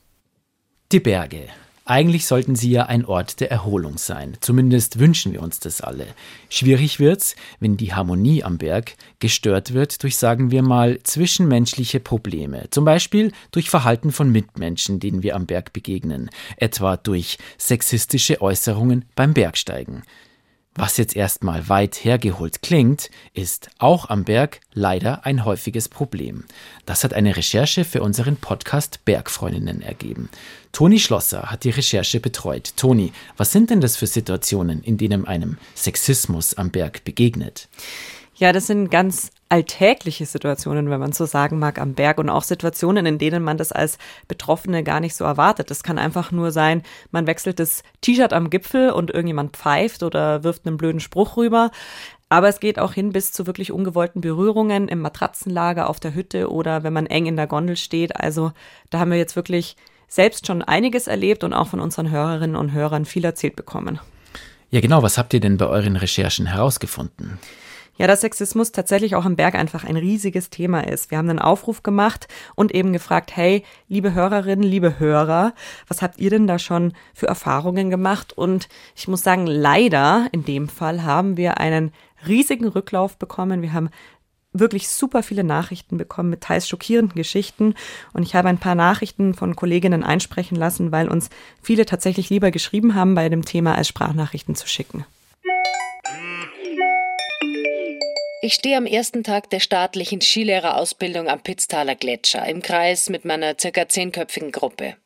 Die 0.93 1.01
Berge. 1.01 1.49
Eigentlich 1.91 2.27
sollten 2.27 2.55
sie 2.55 2.71
ja 2.71 2.87
ein 2.87 3.05
Ort 3.05 3.41
der 3.41 3.51
Erholung 3.51 3.99
sein. 3.99 4.37
Zumindest 4.39 5.01
wünschen 5.01 5.33
wir 5.33 5.43
uns 5.43 5.59
das 5.59 5.81
alle. 5.81 6.07
Schwierig 6.49 7.01
wird's, 7.01 7.35
wenn 7.59 7.77
die 7.77 7.93
Harmonie 7.93 8.45
am 8.45 8.59
Berg 8.59 8.95
gestört 9.19 9.75
wird 9.75 10.01
durch, 10.05 10.17
sagen 10.17 10.53
wir 10.53 10.63
mal, 10.63 11.01
zwischenmenschliche 11.03 11.99
Probleme. 11.99 12.71
Zum 12.71 12.85
Beispiel 12.85 13.33
durch 13.51 13.71
Verhalten 13.71 14.13
von 14.13 14.31
Mitmenschen, 14.31 15.01
denen 15.01 15.25
wir 15.25 15.35
am 15.35 15.47
Berg 15.47 15.73
begegnen. 15.73 16.31
Etwa 16.59 16.97
durch 16.97 17.39
sexistische 17.59 18.41
Äußerungen 18.41 19.05
beim 19.17 19.35
Bergsteigen. 19.35 20.05
Was 20.81 20.97
jetzt 20.97 21.15
erstmal 21.15 21.69
weit 21.69 22.07
hergeholt 22.07 22.63
klingt, 22.63 23.11
ist 23.35 23.69
auch 23.77 24.09
am 24.09 24.25
Berg 24.25 24.61
leider 24.73 25.27
ein 25.27 25.45
häufiges 25.45 25.91
Problem. 25.91 26.45
Das 26.87 27.05
hat 27.05 27.13
eine 27.13 27.37
Recherche 27.37 27.85
für 27.85 28.01
unseren 28.01 28.37
Podcast 28.37 29.05
Bergfreundinnen 29.05 29.83
ergeben. 29.83 30.31
Toni 30.73 30.99
Schlosser 30.99 31.51
hat 31.51 31.65
die 31.65 31.71
Recherche 31.71 32.19
betreut. 32.19 32.73
Toni, 32.77 33.13
was 33.37 33.53
sind 33.53 33.69
denn 33.69 33.83
das 33.83 33.99
für 33.99 34.07
Situationen, 34.07 34.83
in 34.83 34.97
denen 34.97 35.27
einem 35.27 35.59
Sexismus 35.75 36.55
am 36.55 36.71
Berg 36.71 37.05
begegnet? 37.05 37.69
Ja, 38.37 38.55
das 38.55 38.67
sind 38.67 38.91
ganz 38.91 39.33
alltägliche 39.51 40.27
Situationen, 40.27 40.91
wenn 40.91 41.01
man 41.01 41.13
so 41.13 41.27
sagen 41.27 41.59
mag, 41.59 41.81
am 41.81 41.95
Berg 41.95 42.19
und 42.19 42.31
auch 42.31 42.45
Situationen, 42.45 43.05
in 43.05 43.19
denen 43.19 43.43
man 43.43 43.59
das 43.59 43.73
als 43.73 43.99
Betroffene 44.29 44.85
gar 44.85 45.01
nicht 45.01 45.17
so 45.17 45.25
erwartet. 45.25 45.71
Das 45.71 45.83
kann 45.83 45.99
einfach 45.99 46.31
nur 46.31 46.53
sein, 46.53 46.83
man 47.11 47.27
wechselt 47.27 47.59
das 47.59 47.83
T-Shirt 48.01 48.33
am 48.33 48.49
Gipfel 48.49 48.91
und 48.91 49.11
irgendjemand 49.11 49.57
pfeift 49.57 50.03
oder 50.03 50.45
wirft 50.45 50.67
einen 50.67 50.77
blöden 50.77 51.01
Spruch 51.01 51.37
rüber. 51.37 51.71
Aber 52.29 52.49
es 52.49 52.61
geht 52.61 52.79
auch 52.79 52.93
hin 52.93 53.11
bis 53.11 53.33
zu 53.33 53.49
wirklich 53.49 53.73
ungewollten 53.73 54.21
Berührungen 54.21 54.87
im 54.87 55.01
Matratzenlager 55.01 55.91
auf 55.91 55.99
der 55.99 56.15
Hütte 56.15 56.49
oder 56.49 56.85
wenn 56.85 56.93
man 56.93 57.07
eng 57.07 57.27
in 57.27 57.37
der 57.37 57.49
Gondel 57.49 57.77
steht. 57.77 58.17
Also 58.17 58.53
da 58.89 59.01
haben 59.01 59.11
wir 59.11 59.19
jetzt 59.19 59.35
wirklich 59.35 59.77
selbst 60.07 60.47
schon 60.47 60.63
einiges 60.63 61.09
erlebt 61.09 61.43
und 61.43 61.55
auch 61.55 61.67
von 61.67 61.81
unseren 61.81 62.11
Hörerinnen 62.11 62.55
und 62.55 62.73
Hörern 62.73 63.05
viel 63.05 63.25
erzählt 63.25 63.57
bekommen. 63.57 63.99
Ja, 64.71 64.81
genau. 64.81 65.03
Was 65.03 65.19
habt 65.19 65.35
ihr 65.35 65.41
denn 65.41 65.57
bei 65.57 65.67
euren 65.67 65.97
Recherchen 65.97 66.47
herausgefunden? 66.47 67.41
Ja, 68.01 68.07
dass 68.07 68.23
Sexismus 68.23 68.73
tatsächlich 68.73 69.15
auch 69.15 69.27
am 69.27 69.37
Berg 69.37 69.55
einfach 69.55 69.85
ein 69.85 69.99
riesiges 69.99 70.49
Thema 70.49 70.89
ist. 70.89 71.11
Wir 71.11 71.19
haben 71.19 71.29
einen 71.29 71.39
Aufruf 71.39 71.83
gemacht 71.83 72.29
und 72.55 72.75
eben 72.75 72.95
gefragt, 72.95 73.37
hey, 73.37 73.63
liebe 73.89 74.15
Hörerinnen, 74.15 74.63
liebe 74.63 74.99
Hörer, 74.99 75.53
was 75.87 76.01
habt 76.01 76.19
ihr 76.19 76.31
denn 76.31 76.47
da 76.47 76.59
schon 76.59 76.95
für 77.13 77.27
Erfahrungen 77.27 77.91
gemacht? 77.91 78.33
Und 78.33 78.71
ich 78.97 79.07
muss 79.07 79.21
sagen, 79.21 79.47
leider 79.47 80.29
in 80.33 80.47
dem 80.47 80.71
Fall 80.71 81.03
haben 81.03 81.37
wir 81.37 81.59
einen 81.59 81.93
riesigen 82.27 82.69
Rücklauf 82.69 83.19
bekommen. 83.19 83.61
Wir 83.61 83.75
haben 83.75 83.91
wirklich 84.55 84.89
super 84.89 85.23
viele 85.23 85.45
Nachrichten 85.45 85.99
bekommen 85.99 86.31
mit 86.31 86.41
teils 86.41 86.67
schockierenden 86.67 87.17
Geschichten. 87.17 87.75
Und 88.15 88.23
ich 88.23 88.35
habe 88.35 88.49
ein 88.49 88.57
paar 88.57 88.77
Nachrichten 88.77 89.35
von 89.35 89.57
Kolleginnen 89.57 90.05
einsprechen 90.05 90.57
lassen, 90.57 90.91
weil 90.91 91.07
uns 91.07 91.29
viele 91.61 91.85
tatsächlich 91.85 92.31
lieber 92.31 92.51
geschrieben 92.51 92.95
haben, 92.95 93.15
bei 93.15 93.29
dem 93.29 93.45
Thema 93.45 93.75
als 93.75 93.89
Sprachnachrichten 93.89 94.55
zu 94.55 94.67
schicken. 94.67 95.05
Ich 98.43 98.55
stehe 98.55 98.79
am 98.79 98.87
ersten 98.87 99.23
Tag 99.23 99.51
der 99.51 99.61
staatlichen 99.61 100.23
Skilehrerausbildung 100.23 101.29
am 101.29 101.43
Pitztaler 101.43 101.95
Gletscher 101.95 102.49
im 102.49 102.63
Kreis 102.63 103.11
mit 103.11 103.27
meiner 103.27 103.55
circa 103.61 103.87
zehnköpfigen 103.87 104.51
Gruppe. 104.51 104.97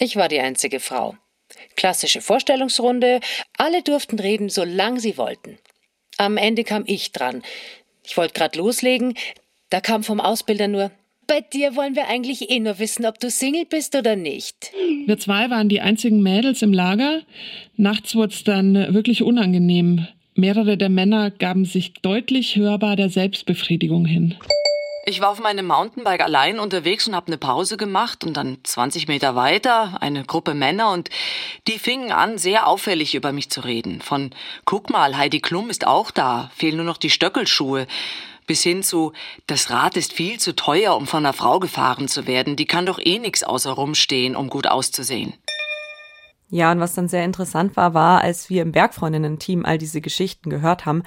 Ich 0.00 0.16
war 0.16 0.28
die 0.28 0.40
einzige 0.40 0.80
Frau. 0.80 1.16
Klassische 1.76 2.20
Vorstellungsrunde, 2.20 3.20
alle 3.56 3.82
durften 3.82 4.18
reden, 4.18 4.48
solange 4.48 4.98
sie 4.98 5.16
wollten. 5.16 5.58
Am 6.16 6.36
Ende 6.36 6.64
kam 6.64 6.82
ich 6.86 7.12
dran. 7.12 7.42
Ich 8.04 8.16
wollte 8.16 8.34
gerade 8.34 8.58
loslegen, 8.58 9.14
da 9.68 9.80
kam 9.80 10.02
vom 10.02 10.20
Ausbilder 10.20 10.66
nur 10.66 10.90
bei 11.28 11.42
dir 11.42 11.76
wollen 11.76 11.94
wir 11.94 12.08
eigentlich 12.08 12.50
eh 12.50 12.58
nur 12.58 12.80
wissen, 12.80 13.06
ob 13.06 13.20
du 13.20 13.30
Single 13.30 13.64
bist 13.64 13.94
oder 13.94 14.16
nicht. 14.16 14.72
Wir 15.06 15.16
zwei 15.16 15.48
waren 15.48 15.68
die 15.68 15.80
einzigen 15.80 16.24
Mädels 16.24 16.60
im 16.60 16.72
Lager. 16.72 17.22
Nachts 17.76 18.16
wurde 18.16 18.34
es 18.34 18.42
dann 18.42 18.74
wirklich 18.92 19.22
unangenehm. 19.22 20.08
Mehrere 20.34 20.76
der 20.76 20.88
Männer 20.88 21.30
gaben 21.30 21.64
sich 21.64 21.94
deutlich 21.94 22.56
hörbar 22.56 22.96
der 22.96 23.10
Selbstbefriedigung 23.10 24.04
hin. 24.04 24.36
Ich 25.06 25.20
war 25.20 25.30
auf 25.30 25.40
meinem 25.40 25.66
Mountainbike 25.66 26.22
allein 26.22 26.60
unterwegs 26.60 27.08
und 27.08 27.16
habe 27.16 27.28
eine 27.28 27.38
Pause 27.38 27.76
gemacht 27.76 28.22
und 28.22 28.36
dann 28.36 28.58
20 28.62 29.08
Meter 29.08 29.34
weiter 29.34 30.00
eine 30.00 30.24
Gruppe 30.24 30.54
Männer 30.54 30.92
und 30.92 31.08
die 31.66 31.78
fingen 31.78 32.12
an, 32.12 32.38
sehr 32.38 32.66
auffällig 32.66 33.14
über 33.14 33.32
mich 33.32 33.50
zu 33.50 33.62
reden. 33.62 34.02
Von 34.02 34.30
guck 34.66 34.90
mal, 34.90 35.16
Heidi 35.16 35.40
Klum 35.40 35.68
ist 35.68 35.86
auch 35.86 36.10
da, 36.10 36.50
fehlen 36.54 36.76
nur 36.76 36.84
noch 36.84 36.98
die 36.98 37.10
Stöckelschuhe. 37.10 37.86
Bis 38.46 38.62
hin 38.62 38.82
zu, 38.82 39.12
das 39.46 39.70
Rad 39.70 39.96
ist 39.96 40.12
viel 40.12 40.38
zu 40.38 40.54
teuer, 40.54 40.96
um 40.96 41.06
von 41.06 41.24
einer 41.24 41.32
Frau 41.32 41.60
gefahren 41.60 42.06
zu 42.06 42.26
werden. 42.26 42.56
Die 42.56 42.66
kann 42.66 42.86
doch 42.86 42.98
eh 42.98 43.18
nix 43.18 43.42
außer 43.42 43.70
rumstehen, 43.70 44.36
um 44.36 44.48
gut 44.48 44.66
auszusehen. 44.66 45.34
Ja, 46.50 46.72
und 46.72 46.80
was 46.80 46.94
dann 46.94 47.08
sehr 47.08 47.24
interessant 47.24 47.76
war, 47.76 47.94
war, 47.94 48.22
als 48.22 48.50
wir 48.50 48.62
im 48.62 48.72
Bergfreundinnen-Team 48.72 49.64
all 49.64 49.78
diese 49.78 50.00
Geschichten 50.00 50.50
gehört 50.50 50.84
haben, 50.84 51.04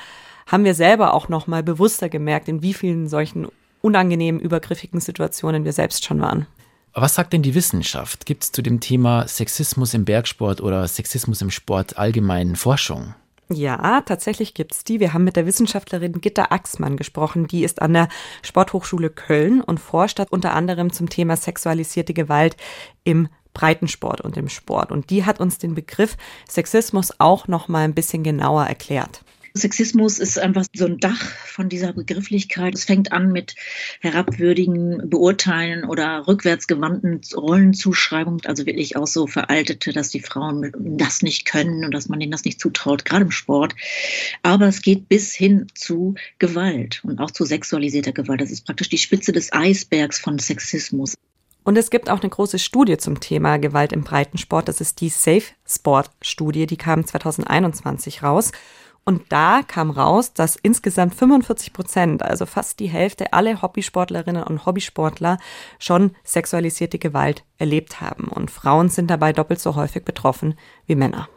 haben 0.47 0.63
wir 0.63 0.73
selber 0.73 1.13
auch 1.13 1.29
noch 1.29 1.47
mal 1.47 1.63
bewusster 1.63 2.09
gemerkt, 2.09 2.47
in 2.47 2.61
wie 2.61 2.73
vielen 2.73 3.07
solchen 3.07 3.47
unangenehmen, 3.81 4.39
übergriffigen 4.39 5.01
Situationen 5.01 5.65
wir 5.65 5.73
selbst 5.73 6.05
schon 6.05 6.21
waren. 6.21 6.47
Was 6.93 7.15
sagt 7.15 7.33
denn 7.33 7.41
die 7.41 7.55
Wissenschaft? 7.55 8.25
Gibt 8.25 8.43
es 8.43 8.51
zu 8.51 8.61
dem 8.61 8.79
Thema 8.79 9.27
Sexismus 9.27 9.93
im 9.93 10.05
Bergsport 10.05 10.61
oder 10.61 10.87
Sexismus 10.87 11.41
im 11.41 11.49
Sport 11.49 11.97
allgemein 11.97 12.55
Forschung? 12.55 13.15
Ja, 13.49 14.01
tatsächlich 14.01 14.53
gibt's 14.53 14.83
die. 14.83 14.99
Wir 14.99 15.13
haben 15.13 15.25
mit 15.25 15.35
der 15.35 15.45
Wissenschaftlerin 15.45 16.21
Gitta 16.21 16.47
Axmann 16.49 16.95
gesprochen. 16.95 17.47
Die 17.47 17.63
ist 17.63 17.81
an 17.81 17.93
der 17.93 18.07
Sporthochschule 18.41 19.09
Köln 19.09 19.61
und 19.61 19.79
forscht 19.79 20.19
unter 20.29 20.53
anderem 20.53 20.93
zum 20.93 21.09
Thema 21.09 21.35
sexualisierte 21.35 22.13
Gewalt 22.13 22.55
im 23.03 23.27
Breitensport 23.53 24.21
und 24.21 24.37
im 24.37 24.49
Sport. 24.49 24.91
Und 24.91 25.09
die 25.09 25.25
hat 25.25 25.39
uns 25.39 25.57
den 25.57 25.75
Begriff 25.75 26.17
Sexismus 26.49 27.13
auch 27.19 27.47
noch 27.47 27.67
mal 27.67 27.83
ein 27.83 27.93
bisschen 27.93 28.23
genauer 28.23 28.65
erklärt. 28.65 29.23
Sexismus 29.55 30.17
ist 30.17 30.39
einfach 30.39 30.65
so 30.73 30.85
ein 30.85 30.97
Dach 30.97 31.21
von 31.21 31.69
dieser 31.69 31.93
Begrifflichkeit. 31.93 32.73
Es 32.73 32.85
fängt 32.85 33.11
an 33.11 33.31
mit 33.31 33.55
herabwürdigen 34.01 35.09
Beurteilen 35.11 35.85
oder 35.85 36.27
rückwärtsgewandten 36.27 37.21
Rollenzuschreibungen, 37.35 38.41
also 38.45 38.65
wirklich 38.65 38.97
auch 38.97 39.05
so 39.05 39.27
veraltete, 39.27 39.93
dass 39.93 40.09
die 40.09 40.21
Frauen 40.21 40.71
das 40.97 41.21
nicht 41.21 41.45
können 41.45 41.85
und 41.85 41.93
dass 41.93 42.09
man 42.09 42.19
ihnen 42.19 42.31
das 42.31 42.45
nicht 42.45 42.59
zutraut, 42.59 43.05
gerade 43.05 43.25
im 43.25 43.31
Sport. 43.31 43.75
Aber 44.41 44.67
es 44.67 44.81
geht 44.81 45.07
bis 45.07 45.35
hin 45.35 45.67
zu 45.75 46.15
Gewalt 46.39 47.01
und 47.03 47.19
auch 47.19 47.29
zu 47.29 47.45
sexualisierter 47.45 48.11
Gewalt. 48.11 48.41
Das 48.41 48.49
ist 48.49 48.65
praktisch 48.65 48.89
die 48.89 48.97
Spitze 48.97 49.33
des 49.33 49.53
Eisbergs 49.53 50.17
von 50.17 50.39
Sexismus. 50.39 51.13
Und 51.63 51.77
es 51.77 51.89
gibt 51.89 52.09
auch 52.09 52.21
eine 52.21 52.29
große 52.29 52.59
Studie 52.59 52.97
zum 52.97 53.19
Thema 53.19 53.57
Gewalt 53.57 53.93
im 53.93 54.03
Breitensport. 54.03 54.67
Das 54.67 54.81
ist 54.81 54.99
die 55.01 55.09
Safe 55.09 55.43
Sport 55.65 56.09
Studie, 56.21 56.65
die 56.65 56.77
kam 56.77 57.05
2021 57.05 58.23
raus. 58.23 58.51
Und 59.05 59.23
da 59.29 59.61
kam 59.67 59.89
raus, 59.89 60.33
dass 60.33 60.55
insgesamt 60.55 61.13
45 61.15 61.73
Prozent, 61.73 62.23
also 62.23 62.45
fast 62.45 62.79
die 62.79 62.87
Hälfte 62.87 63.33
alle 63.33 63.61
Hobbysportlerinnen 63.61 64.43
und 64.43 64.65
Hobbysportler 64.65 65.37
schon 65.77 66.11
sexualisierte 66.23 66.99
Gewalt 66.99 67.43
erlebt 67.57 67.99
haben. 67.99 68.29
Und 68.29 68.49
Frauen 68.49 68.87
sind 68.89 69.09
dabei 69.09 69.33
doppelt 69.33 69.59
so 69.59 69.75
häufig 69.75 70.05
betroffen 70.05 70.57
wie 70.85 70.95
Männer. 70.95 71.27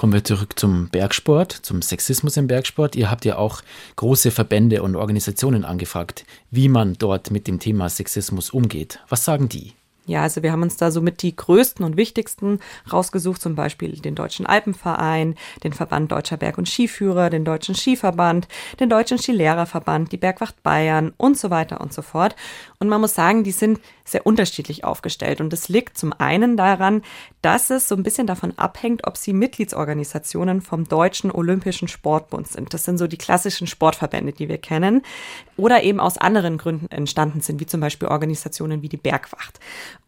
Kommen 0.00 0.14
wir 0.14 0.24
zurück 0.24 0.58
zum 0.58 0.88
Bergsport, 0.88 1.52
zum 1.52 1.82
Sexismus 1.82 2.38
im 2.38 2.46
Bergsport. 2.46 2.96
Ihr 2.96 3.10
habt 3.10 3.26
ja 3.26 3.36
auch 3.36 3.60
große 3.96 4.30
Verbände 4.30 4.82
und 4.82 4.96
Organisationen 4.96 5.62
angefragt, 5.62 6.24
wie 6.50 6.70
man 6.70 6.94
dort 6.94 7.30
mit 7.30 7.46
dem 7.46 7.58
Thema 7.58 7.86
Sexismus 7.90 8.48
umgeht. 8.48 9.00
Was 9.10 9.26
sagen 9.26 9.50
die? 9.50 9.74
Ja, 10.06 10.22
also 10.22 10.42
wir 10.42 10.52
haben 10.52 10.62
uns 10.62 10.78
da 10.78 10.90
somit 10.90 11.20
die 11.22 11.36
größten 11.36 11.84
und 11.84 11.98
wichtigsten 11.98 12.60
rausgesucht, 12.90 13.42
zum 13.42 13.54
Beispiel 13.54 13.92
den 13.92 14.14
Deutschen 14.14 14.46
Alpenverein, 14.46 15.34
den 15.62 15.74
Verband 15.74 16.10
Deutscher 16.10 16.38
Berg- 16.38 16.56
und 16.56 16.66
Skiführer, 16.66 17.28
den 17.28 17.44
Deutschen 17.44 17.74
Skiverband, 17.74 18.48
den 18.80 18.88
Deutschen 18.88 19.18
Skilehrerverband, 19.18 20.10
die 20.12 20.16
Bergwacht 20.16 20.62
Bayern 20.62 21.12
und 21.18 21.38
so 21.38 21.50
weiter 21.50 21.80
und 21.82 21.92
so 21.92 22.00
fort. 22.00 22.34
Und 22.78 22.88
man 22.88 23.02
muss 23.02 23.14
sagen, 23.14 23.44
die 23.44 23.52
sind 23.52 23.78
sehr 24.10 24.26
unterschiedlich 24.26 24.84
aufgestellt. 24.84 25.40
Und 25.40 25.52
es 25.52 25.68
liegt 25.68 25.96
zum 25.96 26.12
einen 26.12 26.56
daran, 26.56 27.02
dass 27.42 27.70
es 27.70 27.88
so 27.88 27.94
ein 27.94 28.02
bisschen 28.02 28.26
davon 28.26 28.58
abhängt, 28.58 29.06
ob 29.06 29.16
sie 29.16 29.32
Mitgliedsorganisationen 29.32 30.60
vom 30.60 30.88
Deutschen 30.88 31.30
Olympischen 31.30 31.88
Sportbund 31.88 32.48
sind. 32.48 32.74
Das 32.74 32.84
sind 32.84 32.98
so 32.98 33.06
die 33.06 33.18
klassischen 33.18 33.66
Sportverbände, 33.66 34.32
die 34.32 34.48
wir 34.48 34.58
kennen. 34.58 35.02
Oder 35.56 35.82
eben 35.82 36.00
aus 36.00 36.18
anderen 36.18 36.58
Gründen 36.58 36.90
entstanden 36.90 37.40
sind, 37.40 37.60
wie 37.60 37.66
zum 37.66 37.80
Beispiel 37.80 38.08
Organisationen 38.08 38.82
wie 38.82 38.88
die 38.88 38.96
Bergwacht. 38.96 39.60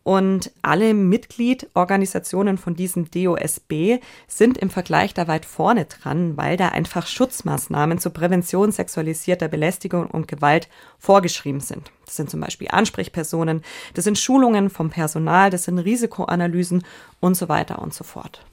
Und 0.05 0.51
alle 0.63 0.95
Mitgliedorganisationen 0.95 2.59
von 2.59 2.75
diesem 2.75 3.11
DOSB 3.11 4.01
sind 4.27 4.59
im 4.59 4.69
Vergleich 4.69 5.15
da 5.15 5.29
weit 5.29 5.45
vorne 5.45 5.85
dran, 5.85 6.37
weil 6.37 6.57
da 6.57 6.69
einfach 6.69 7.07
Schutzmaßnahmen 7.07 7.99
zur 7.99 8.13
Prävention 8.13 8.73
sexualisierter 8.73 9.47
Belästigung 9.47 10.09
und 10.09 10.27
Gewalt 10.27 10.69
vorgeschrieben 10.99 11.61
sind. 11.61 11.93
Das 12.05 12.17
sind 12.17 12.31
zum 12.31 12.41
Beispiel 12.41 12.69
Ansprechpersonen, 12.71 13.63
das 13.95 14.05
sind 14.05 14.19
Schulungen 14.19 14.71
vom 14.71 14.91
Personal, 14.91 15.51
das 15.51 15.65
sind 15.65 15.79
Risikoanalysen 15.79 16.83
und 17.21 17.37
so 17.37 17.49
weiter 17.49 17.81
und 17.81 17.95
so 17.95 18.03
fort. 18.03 18.45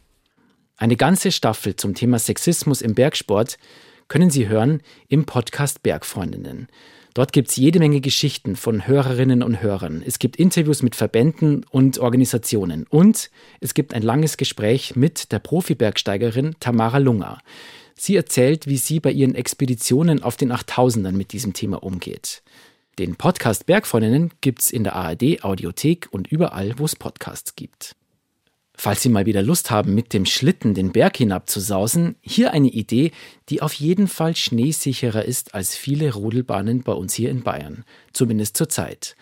Eine 0.78 0.96
ganze 0.96 1.32
Staffel 1.32 1.76
zum 1.76 1.96
Thema 1.96 2.20
Sexismus 2.20 2.82
im 2.82 2.94
Bergsport 2.94 3.58
können 4.08 4.30
Sie 4.30 4.48
hören 4.48 4.82
im 5.08 5.26
Podcast 5.26 5.84
Bergfreundinnen. 5.84 6.68
Dort 7.20 7.34
gibt 7.34 7.50
es 7.50 7.58
jede 7.58 7.80
Menge 7.80 8.00
Geschichten 8.00 8.56
von 8.56 8.88
Hörerinnen 8.88 9.44
und 9.44 9.62
Hörern. 9.62 10.02
Es 10.06 10.20
gibt 10.20 10.38
Interviews 10.38 10.84
mit 10.84 10.96
Verbänden 10.96 11.66
und 11.70 12.00
Organisationen. 12.00 12.86
Und 12.90 13.30
es 13.60 13.74
gibt 13.74 13.94
ein 13.94 14.04
langes 14.04 14.38
Gespräch 14.38 14.96
mit 14.96 15.34
der 15.34 15.40
Profi-Bergsteigerin 15.40 16.56
Tamara 16.62 16.98
Lunger. 16.98 17.40
Sie 17.94 18.16
erzählt, 18.16 18.68
wie 18.68 18.78
sie 18.78 19.02
bei 19.02 19.12
ihren 19.12 19.36
Expeditionen 19.36 20.24
auf 20.24 20.38
den 20.38 20.54
8000ern 20.54 21.12
mit 21.12 21.34
diesem 21.34 21.52
Thema 21.52 21.84
umgeht. 21.84 22.42
Den 23.00 23.18
Podcast 23.18 23.66
Bergfreundinnen 23.66 24.32
gibt's 24.40 24.72
in 24.72 24.86
der 24.86 24.96
ARD 24.96 25.44
Audiothek 25.44 26.08
und 26.12 26.32
überall, 26.32 26.76
wo 26.78 26.86
es 26.86 26.96
Podcasts 26.96 27.54
gibt. 27.58 27.98
Falls 28.82 29.04
Sie 29.04 29.10
mal 29.10 29.26
wieder 29.26 29.42
Lust 29.42 29.72
haben, 29.72 29.94
mit 29.94 30.14
dem 30.14 30.26
Schlitten 30.26 30.74
den 30.74 30.94
Berg 30.94 31.18
hinab 31.18 31.50
zu 31.50 31.60
sausen, 31.60 32.16
hier 32.22 32.54
eine 32.54 32.70
Idee, 32.70 33.12
die 33.50 33.62
auf 33.62 33.74
jeden 33.74 34.08
Fall 34.08 34.38
schneesicherer 34.38 35.26
ist 35.26 35.54
als 35.54 35.76
viele 35.76 36.14
Rodelbahnen 36.14 36.84
bei 36.84 36.94
uns 36.94 37.14
hier 37.14 37.30
in 37.30 37.44
Bayern, 37.44 37.84
zumindest 38.14 38.56
zurzeit. 38.56 39.18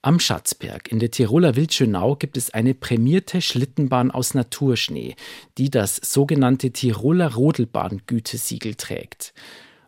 Am 0.00 0.20
Schatzberg 0.20 0.90
in 0.90 1.00
der 1.00 1.10
Tiroler 1.10 1.54
Wildschönau 1.54 2.16
gibt 2.16 2.38
es 2.38 2.54
eine 2.54 2.72
prämierte 2.72 3.42
Schlittenbahn 3.42 4.10
aus 4.10 4.32
Naturschnee, 4.32 5.16
die 5.58 5.68
das 5.68 5.96
sogenannte 5.96 6.70
Tiroler 6.70 7.34
Rodelbahn-Gütesiegel 7.34 8.74
trägt. 8.76 9.34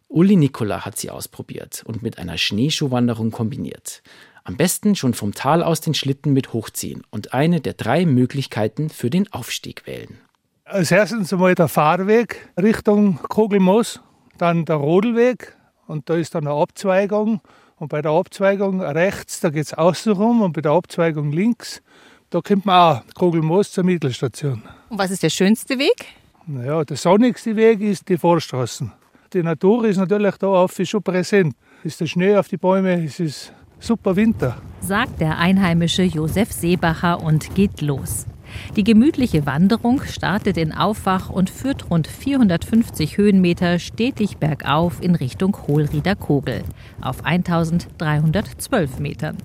Uli 0.08 0.36
Nikola 0.36 0.84
hat 0.84 0.98
sie 0.98 1.08
ausprobiert 1.08 1.84
und 1.86 2.02
mit 2.02 2.18
einer 2.18 2.36
Schneeschuhwanderung 2.36 3.30
kombiniert. 3.30 4.02
Am 4.46 4.56
besten 4.56 4.94
schon 4.94 5.12
vom 5.12 5.34
Tal 5.34 5.64
aus 5.64 5.80
den 5.80 5.92
Schlitten 5.92 6.32
mit 6.32 6.52
hochziehen 6.52 7.02
und 7.10 7.34
eine 7.34 7.60
der 7.60 7.72
drei 7.72 8.06
Möglichkeiten 8.06 8.90
für 8.90 9.10
den 9.10 9.26
Aufstieg 9.32 9.88
wählen. 9.88 10.18
Als 10.64 10.92
erstes 10.92 11.32
einmal 11.32 11.56
der 11.56 11.66
Fahrweg 11.66 12.48
Richtung 12.56 13.18
Kogelmoos, 13.28 14.00
dann 14.38 14.64
der 14.64 14.76
Rodelweg 14.76 15.56
und 15.88 16.08
da 16.08 16.14
ist 16.14 16.36
dann 16.36 16.46
eine 16.46 16.54
Abzweigung. 16.54 17.40
Und 17.74 17.88
bei 17.88 18.00
der 18.00 18.12
Abzweigung 18.12 18.80
rechts, 18.80 19.40
da 19.40 19.50
geht 19.50 19.64
es 19.64 19.74
außen 19.74 20.12
rum 20.12 20.42
und 20.42 20.52
bei 20.52 20.60
der 20.60 20.70
Abzweigung 20.70 21.32
links, 21.32 21.82
da 22.30 22.40
kommt 22.40 22.66
man 22.66 22.98
auch 22.98 23.02
Kogelmoos 23.16 23.72
zur 23.72 23.82
Mittelstation. 23.82 24.62
Und 24.90 24.98
was 24.98 25.10
ist 25.10 25.24
der 25.24 25.30
schönste 25.30 25.76
Weg? 25.76 26.04
Naja, 26.46 26.84
der 26.84 26.96
sonnigste 26.96 27.56
Weg 27.56 27.80
ist 27.80 28.08
die 28.08 28.16
Vorstraßen. 28.16 28.92
Die 29.32 29.42
Natur 29.42 29.86
ist 29.86 29.96
natürlich 29.96 30.36
da 30.36 30.46
auf 30.46 30.80
schon 30.84 31.02
präsent. 31.02 31.56
Es 31.80 31.94
ist 31.94 32.00
der 32.00 32.06
Schnee 32.06 32.36
auf 32.36 32.46
die 32.46 32.56
Bäume, 32.56 33.04
es 33.04 33.18
ist 33.18 33.52
Super 33.86 34.16
Winter, 34.16 34.56
sagt 34.80 35.20
der 35.20 35.38
Einheimische 35.38 36.02
Josef 36.02 36.50
Seebacher 36.50 37.22
und 37.22 37.54
geht 37.54 37.80
los. 37.82 38.26
Die 38.74 38.82
gemütliche 38.82 39.46
Wanderung 39.46 40.02
startet 40.02 40.56
in 40.56 40.72
Aufwach 40.72 41.30
und 41.30 41.50
führt 41.50 41.88
rund 41.88 42.08
450 42.08 43.16
Höhenmeter 43.16 43.78
stetig 43.78 44.38
bergauf 44.38 45.00
in 45.00 45.14
Richtung 45.14 45.56
Hohlrieder 45.68 46.16
Kogel 46.16 46.64
auf 47.00 47.24
1312 47.24 48.98
Metern. 48.98 49.36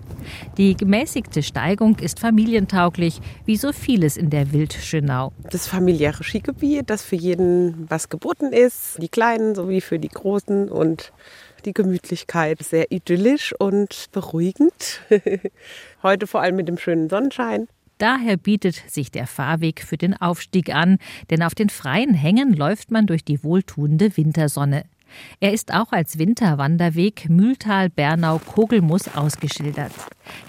Die 0.57 0.75
gemäßigte 0.75 1.43
Steigung 1.43 1.99
ist 1.99 2.19
familientauglich, 2.19 3.21
wie 3.45 3.57
so 3.57 3.71
vieles 3.71 4.17
in 4.17 4.31
der 4.31 4.51
Wildschönau. 4.53 5.33
Das 5.51 5.67
familiäre 5.67 6.23
Skigebiet, 6.23 6.89
das 6.89 7.03
für 7.03 7.15
jeden 7.15 7.85
was 7.89 8.09
geboten 8.09 8.53
ist, 8.53 8.97
die 8.99 9.09
Kleinen 9.09 9.53
sowie 9.53 9.81
für 9.81 9.99
die 9.99 10.09
Großen 10.09 10.67
und 10.67 11.11
die 11.61 11.73
Gemütlichkeit. 11.73 12.61
Sehr 12.61 12.91
idyllisch 12.91 13.53
und 13.57 14.07
beruhigend. 14.11 15.01
Heute 16.03 16.27
vor 16.27 16.41
allem 16.41 16.55
mit 16.55 16.67
dem 16.67 16.77
schönen 16.77 17.09
Sonnenschein. 17.09 17.67
Daher 17.97 18.35
bietet 18.35 18.81
sich 18.87 19.11
der 19.11 19.27
Fahrweg 19.27 19.83
für 19.83 19.97
den 19.97 20.19
Aufstieg 20.19 20.73
an, 20.73 20.97
denn 21.29 21.43
auf 21.43 21.53
den 21.53 21.69
freien 21.69 22.15
Hängen 22.15 22.53
läuft 22.53 22.89
man 22.89 23.05
durch 23.05 23.23
die 23.23 23.43
wohltuende 23.43 24.17
Wintersonne. 24.17 24.85
Er 25.39 25.53
ist 25.53 25.73
auch 25.73 25.91
als 25.91 26.17
Winterwanderweg 26.17 27.29
Mühltal-Bernau-Kogelmus 27.29 29.15
ausgeschildert. 29.15 29.91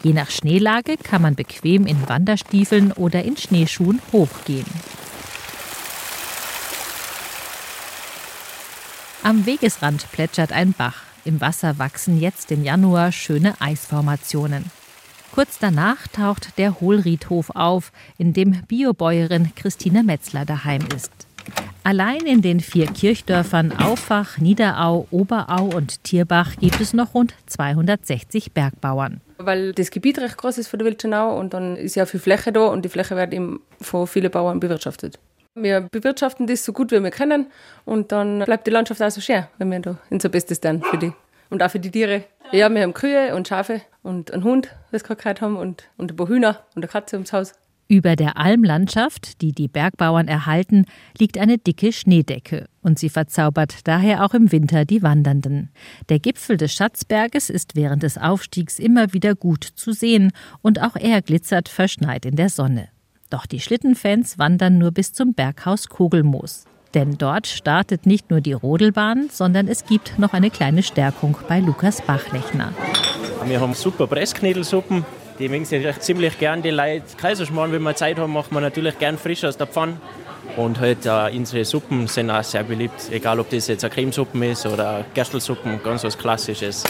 Je 0.03 0.13
nach 0.13 0.31
Schneelage 0.31 0.97
kann 0.97 1.21
man 1.23 1.35
bequem 1.35 1.87
in 1.87 2.09
Wanderstiefeln 2.09 2.93
oder 2.93 3.23
in 3.23 3.37
Schneeschuhen 3.37 4.01
hochgehen. 4.13 4.67
Am 9.25 9.47
Wegesrand 9.47 10.11
plätschert 10.11 10.51
ein 10.51 10.73
Bach. 10.73 11.05
Im 11.25 11.41
Wasser 11.41 11.79
wachsen 11.79 12.21
jetzt 12.21 12.51
im 12.51 12.65
Januar 12.65 13.13
schöne 13.13 13.55
Eisformationen. 13.61 14.65
Kurz 15.33 15.61
danach 15.61 16.09
taucht 16.09 16.59
der 16.59 16.81
Hohlriedhof 16.81 17.51
auf, 17.51 17.93
in 18.19 18.33
dem 18.33 18.63
Biobäuerin 18.67 19.55
Christine 19.55 20.03
Metzler 20.03 20.45
daheim 20.45 20.83
ist. 20.97 21.13
Allein 21.85 22.27
in 22.27 22.43
den 22.43 22.59
vier 22.59 22.87
Kirchdörfern 22.87 23.73
Auffach, 23.79 24.39
Niederau, 24.39 25.07
Oberau 25.13 25.67
und 25.67 26.03
Tierbach 26.03 26.57
gibt 26.59 26.81
es 26.81 26.93
noch 26.93 27.15
rund 27.15 27.33
260 27.47 28.51
Bergbauern. 28.51 29.21
Weil 29.39 29.73
das 29.73 29.93
Gebiet 29.93 30.19
recht 30.19 30.37
groß 30.37 30.59
ist 30.59 30.67
für 30.67 30.79
die 30.79 30.85
Wildschönau 30.85 31.39
und 31.39 31.55
dann 31.55 31.77
ist 31.77 31.95
ja 31.95 32.07
viel 32.07 32.21
Fläche 32.21 32.53
da 32.53 32.67
und 32.67 32.85
die 32.85 32.89
Fläche 32.89 33.15
wird 33.15 33.33
eben 33.33 33.61
von 33.81 34.09
vielen 34.09 34.33
Bauern 34.33 34.59
bewirtschaftet. 34.59 35.21
Wir 35.55 35.83
bewirtschaften 35.83 36.47
das 36.47 36.65
so 36.65 36.73
gut 36.73 36.93
wie 36.93 37.03
wir 37.03 37.11
können 37.11 37.47
und 37.85 38.11
dann 38.11 38.39
bleibt 38.41 38.67
die 38.67 38.71
Landschaft 38.71 39.03
auch 39.03 39.11
so 39.11 39.21
schön, 39.21 39.45
wenn 39.59 39.71
wir 39.71 39.81
da 39.81 39.99
unser 40.09 40.31
Bestes 40.31 40.61
tun 40.61 40.83
für 40.83 40.97
die. 40.97 41.13
Und 41.51 41.63
auch 41.63 41.71
für 41.71 41.79
die 41.79 41.91
Tiere. 41.91 42.25
Ja, 42.53 42.71
wir 42.71 42.83
haben 42.83 42.95
Kühe 42.95 43.35
und 43.37 43.49
Schafe 43.49 43.83
und 44.03 44.33
einen 44.33 44.45
Hund, 44.45 44.75
was 44.91 45.07
wir 45.07 45.15
gerade 45.15 45.43
haben, 45.43 45.57
und, 45.57 45.91
und 45.99 46.11
ein 46.11 46.17
paar 46.17 46.29
Hühner 46.29 46.61
und 46.75 46.83
eine 46.83 46.89
Katze 46.89 47.17
ums 47.17 47.35
Haus. 47.35 47.53
Über 47.87 48.17
der 48.17 48.39
Almlandschaft, 48.39 49.43
die 49.43 49.53
die 49.53 49.69
Bergbauern 49.69 50.27
erhalten, 50.27 50.87
liegt 51.19 51.37
eine 51.37 51.59
dicke 51.59 51.93
Schneedecke 51.93 52.67
und 52.81 52.99
sie 52.99 53.11
verzaubert 53.11 53.87
daher 53.87 54.25
auch 54.25 54.33
im 54.33 54.51
Winter 54.51 54.87
die 54.87 55.03
Wandernden. 55.03 55.71
Der 56.09 56.19
Gipfel 56.19 56.57
des 56.57 56.73
Schatzberges 56.73 57.51
ist 57.51 57.77
während 57.77 58.03
des 58.03 58.17
Aufstiegs 58.17 58.79
immer 58.79 59.13
wieder 59.13 59.35
gut 59.35 59.65
zu 59.65 59.93
sehen 59.93 60.33
und 60.63 60.81
auch 60.81 60.97
er 60.97 61.21
glitzert 61.21 61.69
verschneit 61.69 62.25
in 62.25 62.37
der 62.37 62.49
Sonne. 62.49 62.89
Doch 63.33 63.47
die 63.47 63.61
Schlittenfans 63.61 64.39
wandern 64.39 64.77
nur 64.77 64.91
bis 64.91 65.15
zum 65.15 65.33
Berghaus 65.33 65.89
Kogelmoos. 65.89 66.65
Denn 66.93 67.17
dort 67.17 67.47
startet 67.47 68.05
nicht 68.05 68.29
nur 68.31 68.43
die 68.43 68.53
Rodelbahn, 68.53 69.31
sondern 69.33 69.69
es 69.69 69.87
gibt 69.87 70.19
noch 70.19 70.35
eine 70.35 70.51
kleine 70.51 70.83
Stärkung 70.83 71.35
bei 71.49 71.61
Lukas 71.61 72.03
Bachlechner. 72.03 72.75
Wir 73.47 73.59
haben 73.59 73.73
super 73.73 74.07
Pressknädelsuppen. 74.07 75.07
Die 75.39 75.49
mögen 75.49 75.65
sich 75.65 75.99
ziemlich 76.01 76.39
gern 76.39 76.61
die 76.61 76.69
Leute. 76.69 77.05
Kaiserschmarrn, 77.17 77.73
wenn 77.73 77.81
wir 77.83 77.97
Zeit 77.97 78.19
haben, 78.19 78.35
machen 78.35 78.53
wir 78.53 78.61
natürlich 78.61 78.99
gern 78.99 79.17
frisch 79.17 79.45
aus 79.45 79.57
der 79.57 79.67
Pfanne. 79.67 79.97
Und 80.59 80.79
halt 80.79 81.07
äh, 81.07 81.35
unsere 81.35 81.65
Suppen 81.65 82.09
sind 82.09 82.31
auch 82.31 82.45
sehr 82.45 82.65
beliebt. 82.65 83.11
Egal, 83.11 83.41
ob 83.41 83.49
das 83.49 83.67
jetzt 83.67 83.83
eine 83.83 83.95
Cremesuppen 83.95 84.43
ist 84.43 84.67
oder 84.67 85.07
Gerstelssuppen, 85.15 85.83
ganz 85.83 86.05
was 86.05 86.19
Klassisches. 86.19 86.85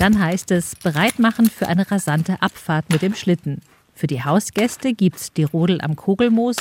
Dann 0.00 0.18
heißt 0.18 0.50
es 0.50 0.74
bereit 0.74 1.20
machen 1.20 1.48
für 1.48 1.68
eine 1.68 1.88
rasante 1.88 2.42
Abfahrt 2.42 2.86
mit 2.90 3.02
dem 3.02 3.14
Schlitten. 3.14 3.60
Für 3.94 4.06
die 4.06 4.24
Hausgäste 4.24 4.94
gibt's 4.94 5.32
die 5.32 5.44
Rodel 5.44 5.80
am 5.80 5.96
Kogelmoos, 5.96 6.56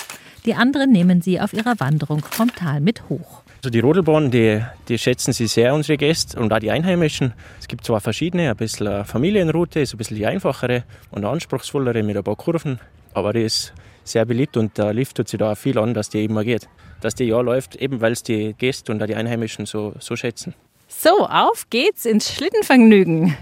die 0.46 0.54
anderen 0.54 0.92
nehmen 0.92 1.22
sie 1.22 1.40
auf 1.40 1.54
ihrer 1.54 1.80
Wanderung 1.80 2.20
vom 2.20 2.54
Tal 2.54 2.82
mit 2.82 3.10
hoch. 3.10 3.42
Also 3.58 3.70
die 3.70 3.80
Rodelbahn, 3.80 4.32
die, 4.32 4.62
die 4.88 4.98
schätzen 4.98 5.34
sie 5.34 5.48
sehr, 5.48 5.74
unsere 5.74 5.98
Gäste 5.98 6.40
und 6.40 6.52
auch 6.52 6.60
die 6.60 6.72
Einheimischen. 6.72 7.34
Es 7.60 7.68
gibt 7.68 7.86
zwar 7.86 8.02
verschiedene, 8.02 8.50
ein 8.50 8.58
bisschen 8.58 8.88
eine 8.88 9.06
Familienroute, 9.06 9.82
ist 9.82 9.94
ein 9.94 9.98
bisschen 9.98 10.18
die 10.18 10.26
einfachere 10.26 10.84
und 11.12 11.26
anspruchsvollere 11.26 12.02
mit 12.02 12.18
ein 12.18 12.24
paar 12.24 12.36
Kurven, 12.36 12.80
aber 13.14 13.34
die 13.34 13.44
ist 13.44 13.74
sehr 14.04 14.26
beliebt 14.26 14.58
und 14.58 14.78
der 14.78 14.94
Lift 14.94 15.18
tut 15.18 15.28
sich 15.28 15.38
da 15.38 15.52
auch 15.52 15.58
viel 15.58 15.78
an, 15.78 15.94
dass 15.94 16.10
die 16.10 16.20
eben 16.20 16.34
mal 16.34 16.44
geht. 16.44 16.68
Dass 17.02 17.16
die 17.16 17.26
ja 17.26 17.40
läuft, 17.40 17.76
eben 17.76 18.02
weil 18.02 18.14
es 18.14 18.24
die 18.24 18.54
Gäste 18.58 18.92
und 18.92 19.02
auch 19.02 19.08
die 19.08 19.16
Einheimischen 19.16 19.66
so, 19.66 19.94
so 20.00 20.16
schätzen. 20.16 20.54
So, 20.88 21.28
auf 21.28 21.70
geht's 21.70 22.06
ins 22.06 22.34
Schlittenvergnügen. 22.34 23.38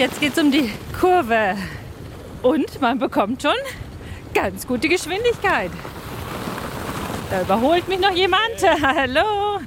Jetzt 0.00 0.18
geht's 0.18 0.38
um 0.38 0.50
die 0.50 0.70
Kurve. 0.98 1.56
Und 2.42 2.80
man 2.80 2.98
bekommt 2.98 3.42
schon 3.42 3.54
ganz 4.32 4.66
gute 4.66 4.88
Geschwindigkeit. 4.88 5.70
Da 7.30 7.42
überholt 7.42 7.86
mich 7.86 8.00
noch 8.00 8.10
jemand. 8.10 8.40
Hallo. 8.82 9.60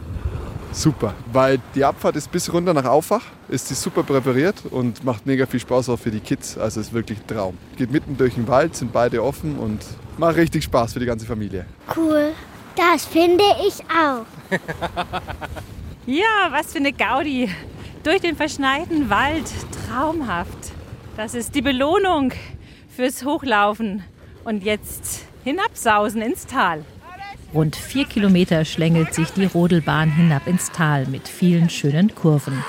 Super, 0.72 1.14
weil 1.32 1.60
die 1.76 1.86
Abfahrt 1.86 2.16
ist 2.16 2.32
bis 2.32 2.52
runter 2.52 2.74
nach 2.74 2.86
Aufwach, 2.86 3.22
ist 3.48 3.70
die 3.70 3.76
super 3.76 4.02
präpariert 4.02 4.56
und 4.72 5.04
macht 5.04 5.28
mega 5.28 5.46
viel 5.46 5.60
Spaß 5.60 5.90
auch 5.90 6.00
für 6.00 6.10
die 6.10 6.20
Kids. 6.20 6.58
Also 6.58 6.82
ist 6.82 6.94
wirklich 6.94 7.20
ein 7.20 7.28
Traum. 7.28 7.56
Geht 7.78 7.92
mitten 7.92 8.18
durch 8.18 8.34
den 8.34 8.48
Wald, 8.48 8.76
sind 8.76 8.92
beide 8.92 9.24
offen 9.24 9.60
und 9.60 9.86
macht 10.18 10.38
richtig 10.38 10.64
Spaß 10.64 10.94
für 10.94 11.00
die 11.00 11.06
ganze 11.06 11.28
Familie. 11.28 11.68
Cool, 11.96 12.32
das 12.76 13.06
finde 13.06 13.44
ich 13.68 13.84
auch. 13.84 14.26
ja, 16.08 16.50
was 16.50 16.72
für 16.72 16.80
eine 16.80 16.92
Gaudi. 16.92 17.52
Durch 18.04 18.20
den 18.20 18.36
verschneiten 18.36 19.10
Wald, 19.10 19.46
traumhaft. 19.88 20.58
Das 21.16 21.34
ist 21.34 21.56
die 21.56 21.62
Belohnung 21.62 22.34
fürs 22.94 23.24
Hochlaufen. 23.24 24.04
Und 24.44 24.66
jetzt 24.66 25.26
hinabsausen 25.46 26.22
ins 26.22 26.46
Tal. 26.46 26.84
Rund 27.54 27.78
vier 27.78 28.04
Kilometer 28.04 28.66
schlängelt 28.66 29.14
sich 29.14 29.30
die 29.30 29.46
Rodelbahn 29.46 30.12
hinab 30.12 30.48
ins 30.48 30.72
Tal 30.72 31.06
mit 31.06 31.30
vielen 31.30 31.70
schönen 31.70 32.14
Kurven. 32.14 32.62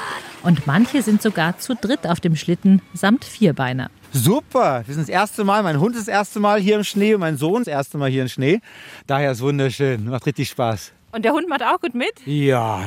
Und 0.44 0.68
manche 0.68 1.02
sind 1.02 1.20
sogar 1.20 1.58
zu 1.58 1.74
dritt 1.74 2.06
auf 2.06 2.20
dem 2.20 2.36
Schlitten 2.36 2.80
samt 2.92 3.24
Vierbeiner. 3.24 3.90
Super, 4.12 4.84
wir 4.86 4.94
sind 4.94 5.02
das 5.02 5.08
erste 5.08 5.42
Mal, 5.42 5.64
mein 5.64 5.80
Hund 5.80 5.96
ist 5.96 6.06
das 6.06 6.14
erste 6.14 6.38
Mal 6.38 6.60
hier 6.60 6.76
im 6.76 6.84
Schnee 6.84 7.14
und 7.14 7.20
mein 7.20 7.38
Sohn 7.38 7.62
das 7.62 7.66
erste 7.66 7.98
Mal 7.98 8.08
hier 8.08 8.22
im 8.22 8.28
Schnee. 8.28 8.60
Daher 9.08 9.32
ist 9.32 9.38
es 9.38 9.42
wunderschön, 9.42 10.04
macht 10.08 10.26
richtig 10.26 10.48
Spaß. 10.50 10.92
Und 11.10 11.24
der 11.24 11.32
Hund 11.32 11.48
macht 11.48 11.62
auch 11.62 11.80
gut 11.80 11.94
mit? 11.94 12.12
Ja. 12.26 12.86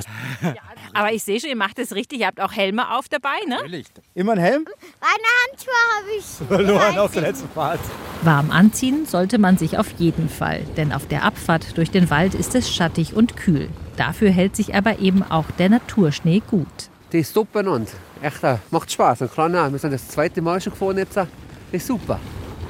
Aber 0.98 1.14
ich 1.14 1.24
sehe 1.24 1.40
schon, 1.40 1.52
ihr 1.52 1.56
macht 1.56 1.78
es 1.78 1.94
richtig. 1.94 2.22
Ihr 2.22 2.26
habt 2.28 2.42
auch 2.42 2.52
Helme 2.54 2.98
auf 2.98 3.08
dabei, 3.08 3.38
ne? 3.48 3.58
Natürlich. 3.58 3.86
Immer 4.16 4.32
ein 4.32 4.40
Helm? 4.40 4.66
Meine 5.00 5.28
Handschuhe 5.52 5.74
habe 5.96 6.10
ich 6.18 6.26
verloren 6.48 6.98
auf 6.98 7.12
der 7.12 7.22
letzten 7.22 7.48
Fahrt. 7.50 7.80
Warm 8.24 8.50
anziehen 8.50 9.06
sollte 9.06 9.38
man 9.38 9.60
sich 9.60 9.78
auf 9.78 9.92
jeden 10.00 10.28
Fall, 10.28 10.64
denn 10.76 10.92
auf 10.92 11.08
der 11.08 11.24
Abfahrt 11.24 11.78
durch 11.78 11.92
den 11.92 12.10
Wald 12.10 12.34
ist 12.34 12.56
es 12.56 12.74
schattig 12.74 13.14
und 13.16 13.38
kühl. 13.38 13.70
Dafür 13.96 14.32
hält 14.32 14.56
sich 14.56 14.74
aber 14.74 14.98
eben 14.98 15.22
auch 15.22 15.52
der 15.60 15.70
Naturschnee 15.70 16.42
gut. 16.50 16.66
Die 17.12 17.20
ist 17.20 17.32
super 17.32 17.60
und 17.72 17.90
echt, 18.24 18.44
äh, 18.44 18.58
macht 18.72 18.92
Spaß. 18.92 19.22
Und 19.22 19.32
klar, 19.32 19.72
wir 19.72 19.78
sind 19.78 19.92
das 19.94 20.08
zweite 20.08 20.42
Mal 20.42 20.60
schon 20.60 20.74
gefahren 20.74 20.98
jetzt. 20.98 21.16
Das 21.16 21.28
ist 21.72 21.86
super. 21.86 22.20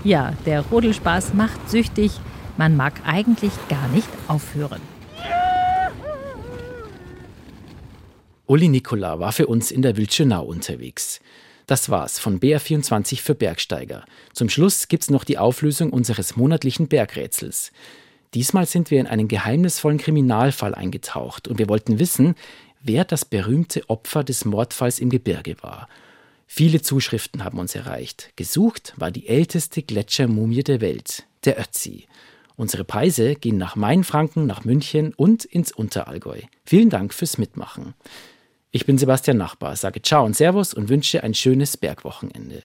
Ja, 0.04 0.34
der 0.46 0.62
Rodelspaß 0.62 1.34
macht 1.34 1.70
süchtig. 1.70 2.12
Man 2.58 2.76
mag 2.76 2.94
eigentlich 3.06 3.54
gar 3.70 3.88
nicht 3.88 4.10
aufhören. 4.28 4.82
Uli 8.50 8.70
Nikola 8.70 9.20
war 9.20 9.34
für 9.34 9.48
uns 9.48 9.72
in 9.72 9.82
der 9.82 9.98
Wildschönau 9.98 10.46
unterwegs. 10.46 11.20
Das 11.66 11.90
war's 11.90 12.18
von 12.18 12.40
BR24 12.40 13.22
für 13.22 13.36
Bergsteiger. 13.36 14.06
Zum 14.32 14.48
Schluss 14.48 14.88
gibt's 14.88 15.10
noch 15.10 15.26
die 15.26 15.38
Auflösung 15.38 15.92
unseres 15.92 16.38
monatlichen 16.38 16.88
Bergrätsels. 16.88 17.74
Diesmal 18.34 18.66
sind 18.66 18.90
wir 18.90 19.02
in 19.02 19.08
einen 19.08 19.28
geheimnisvollen 19.28 19.98
Kriminalfall 19.98 20.74
eingetaucht 20.74 21.50
und 21.50 21.60
wir 21.60 21.68
wollten 21.68 22.00
wissen, 22.00 22.36
wer 22.82 23.04
das 23.04 23.26
berühmte 23.26 23.90
Opfer 23.90 24.24
des 24.24 24.46
Mordfalls 24.46 25.00
im 25.00 25.10
Gebirge 25.10 25.58
war. 25.62 25.90
Viele 26.46 26.82
Zuschriften 26.82 27.44
haben 27.44 27.60
uns 27.60 27.76
erreicht. 27.76 28.32
Gesucht 28.38 28.94
war 28.96 29.12
die 29.12 29.28
älteste 29.28 29.84
Gletschermumie 29.84 30.64
der 30.64 30.80
Welt, 30.80 31.26
der 31.44 31.60
Ötzi. 31.60 32.06
Unsere 32.56 32.86
Preise 32.86 33.36
gehen 33.36 33.58
nach 33.58 33.76
Mainfranken, 33.76 34.48
nach 34.48 34.64
München 34.64 35.14
und 35.16 35.44
ins 35.44 35.74
Unterallgäu. 35.74 36.40
Vielen 36.64 36.90
Dank 36.90 37.14
fürs 37.14 37.38
Mitmachen. 37.38 37.94
Ich 38.78 38.86
bin 38.86 39.00
Sebastian 39.00 39.38
Nachbar, 39.38 39.76
sage 39.76 40.04
Ciao 40.04 40.24
und 40.24 40.36
Servus 40.36 40.72
und 40.72 40.88
wünsche 40.88 41.24
ein 41.24 41.34
schönes 41.34 41.78
Bergwochenende. 41.78 42.56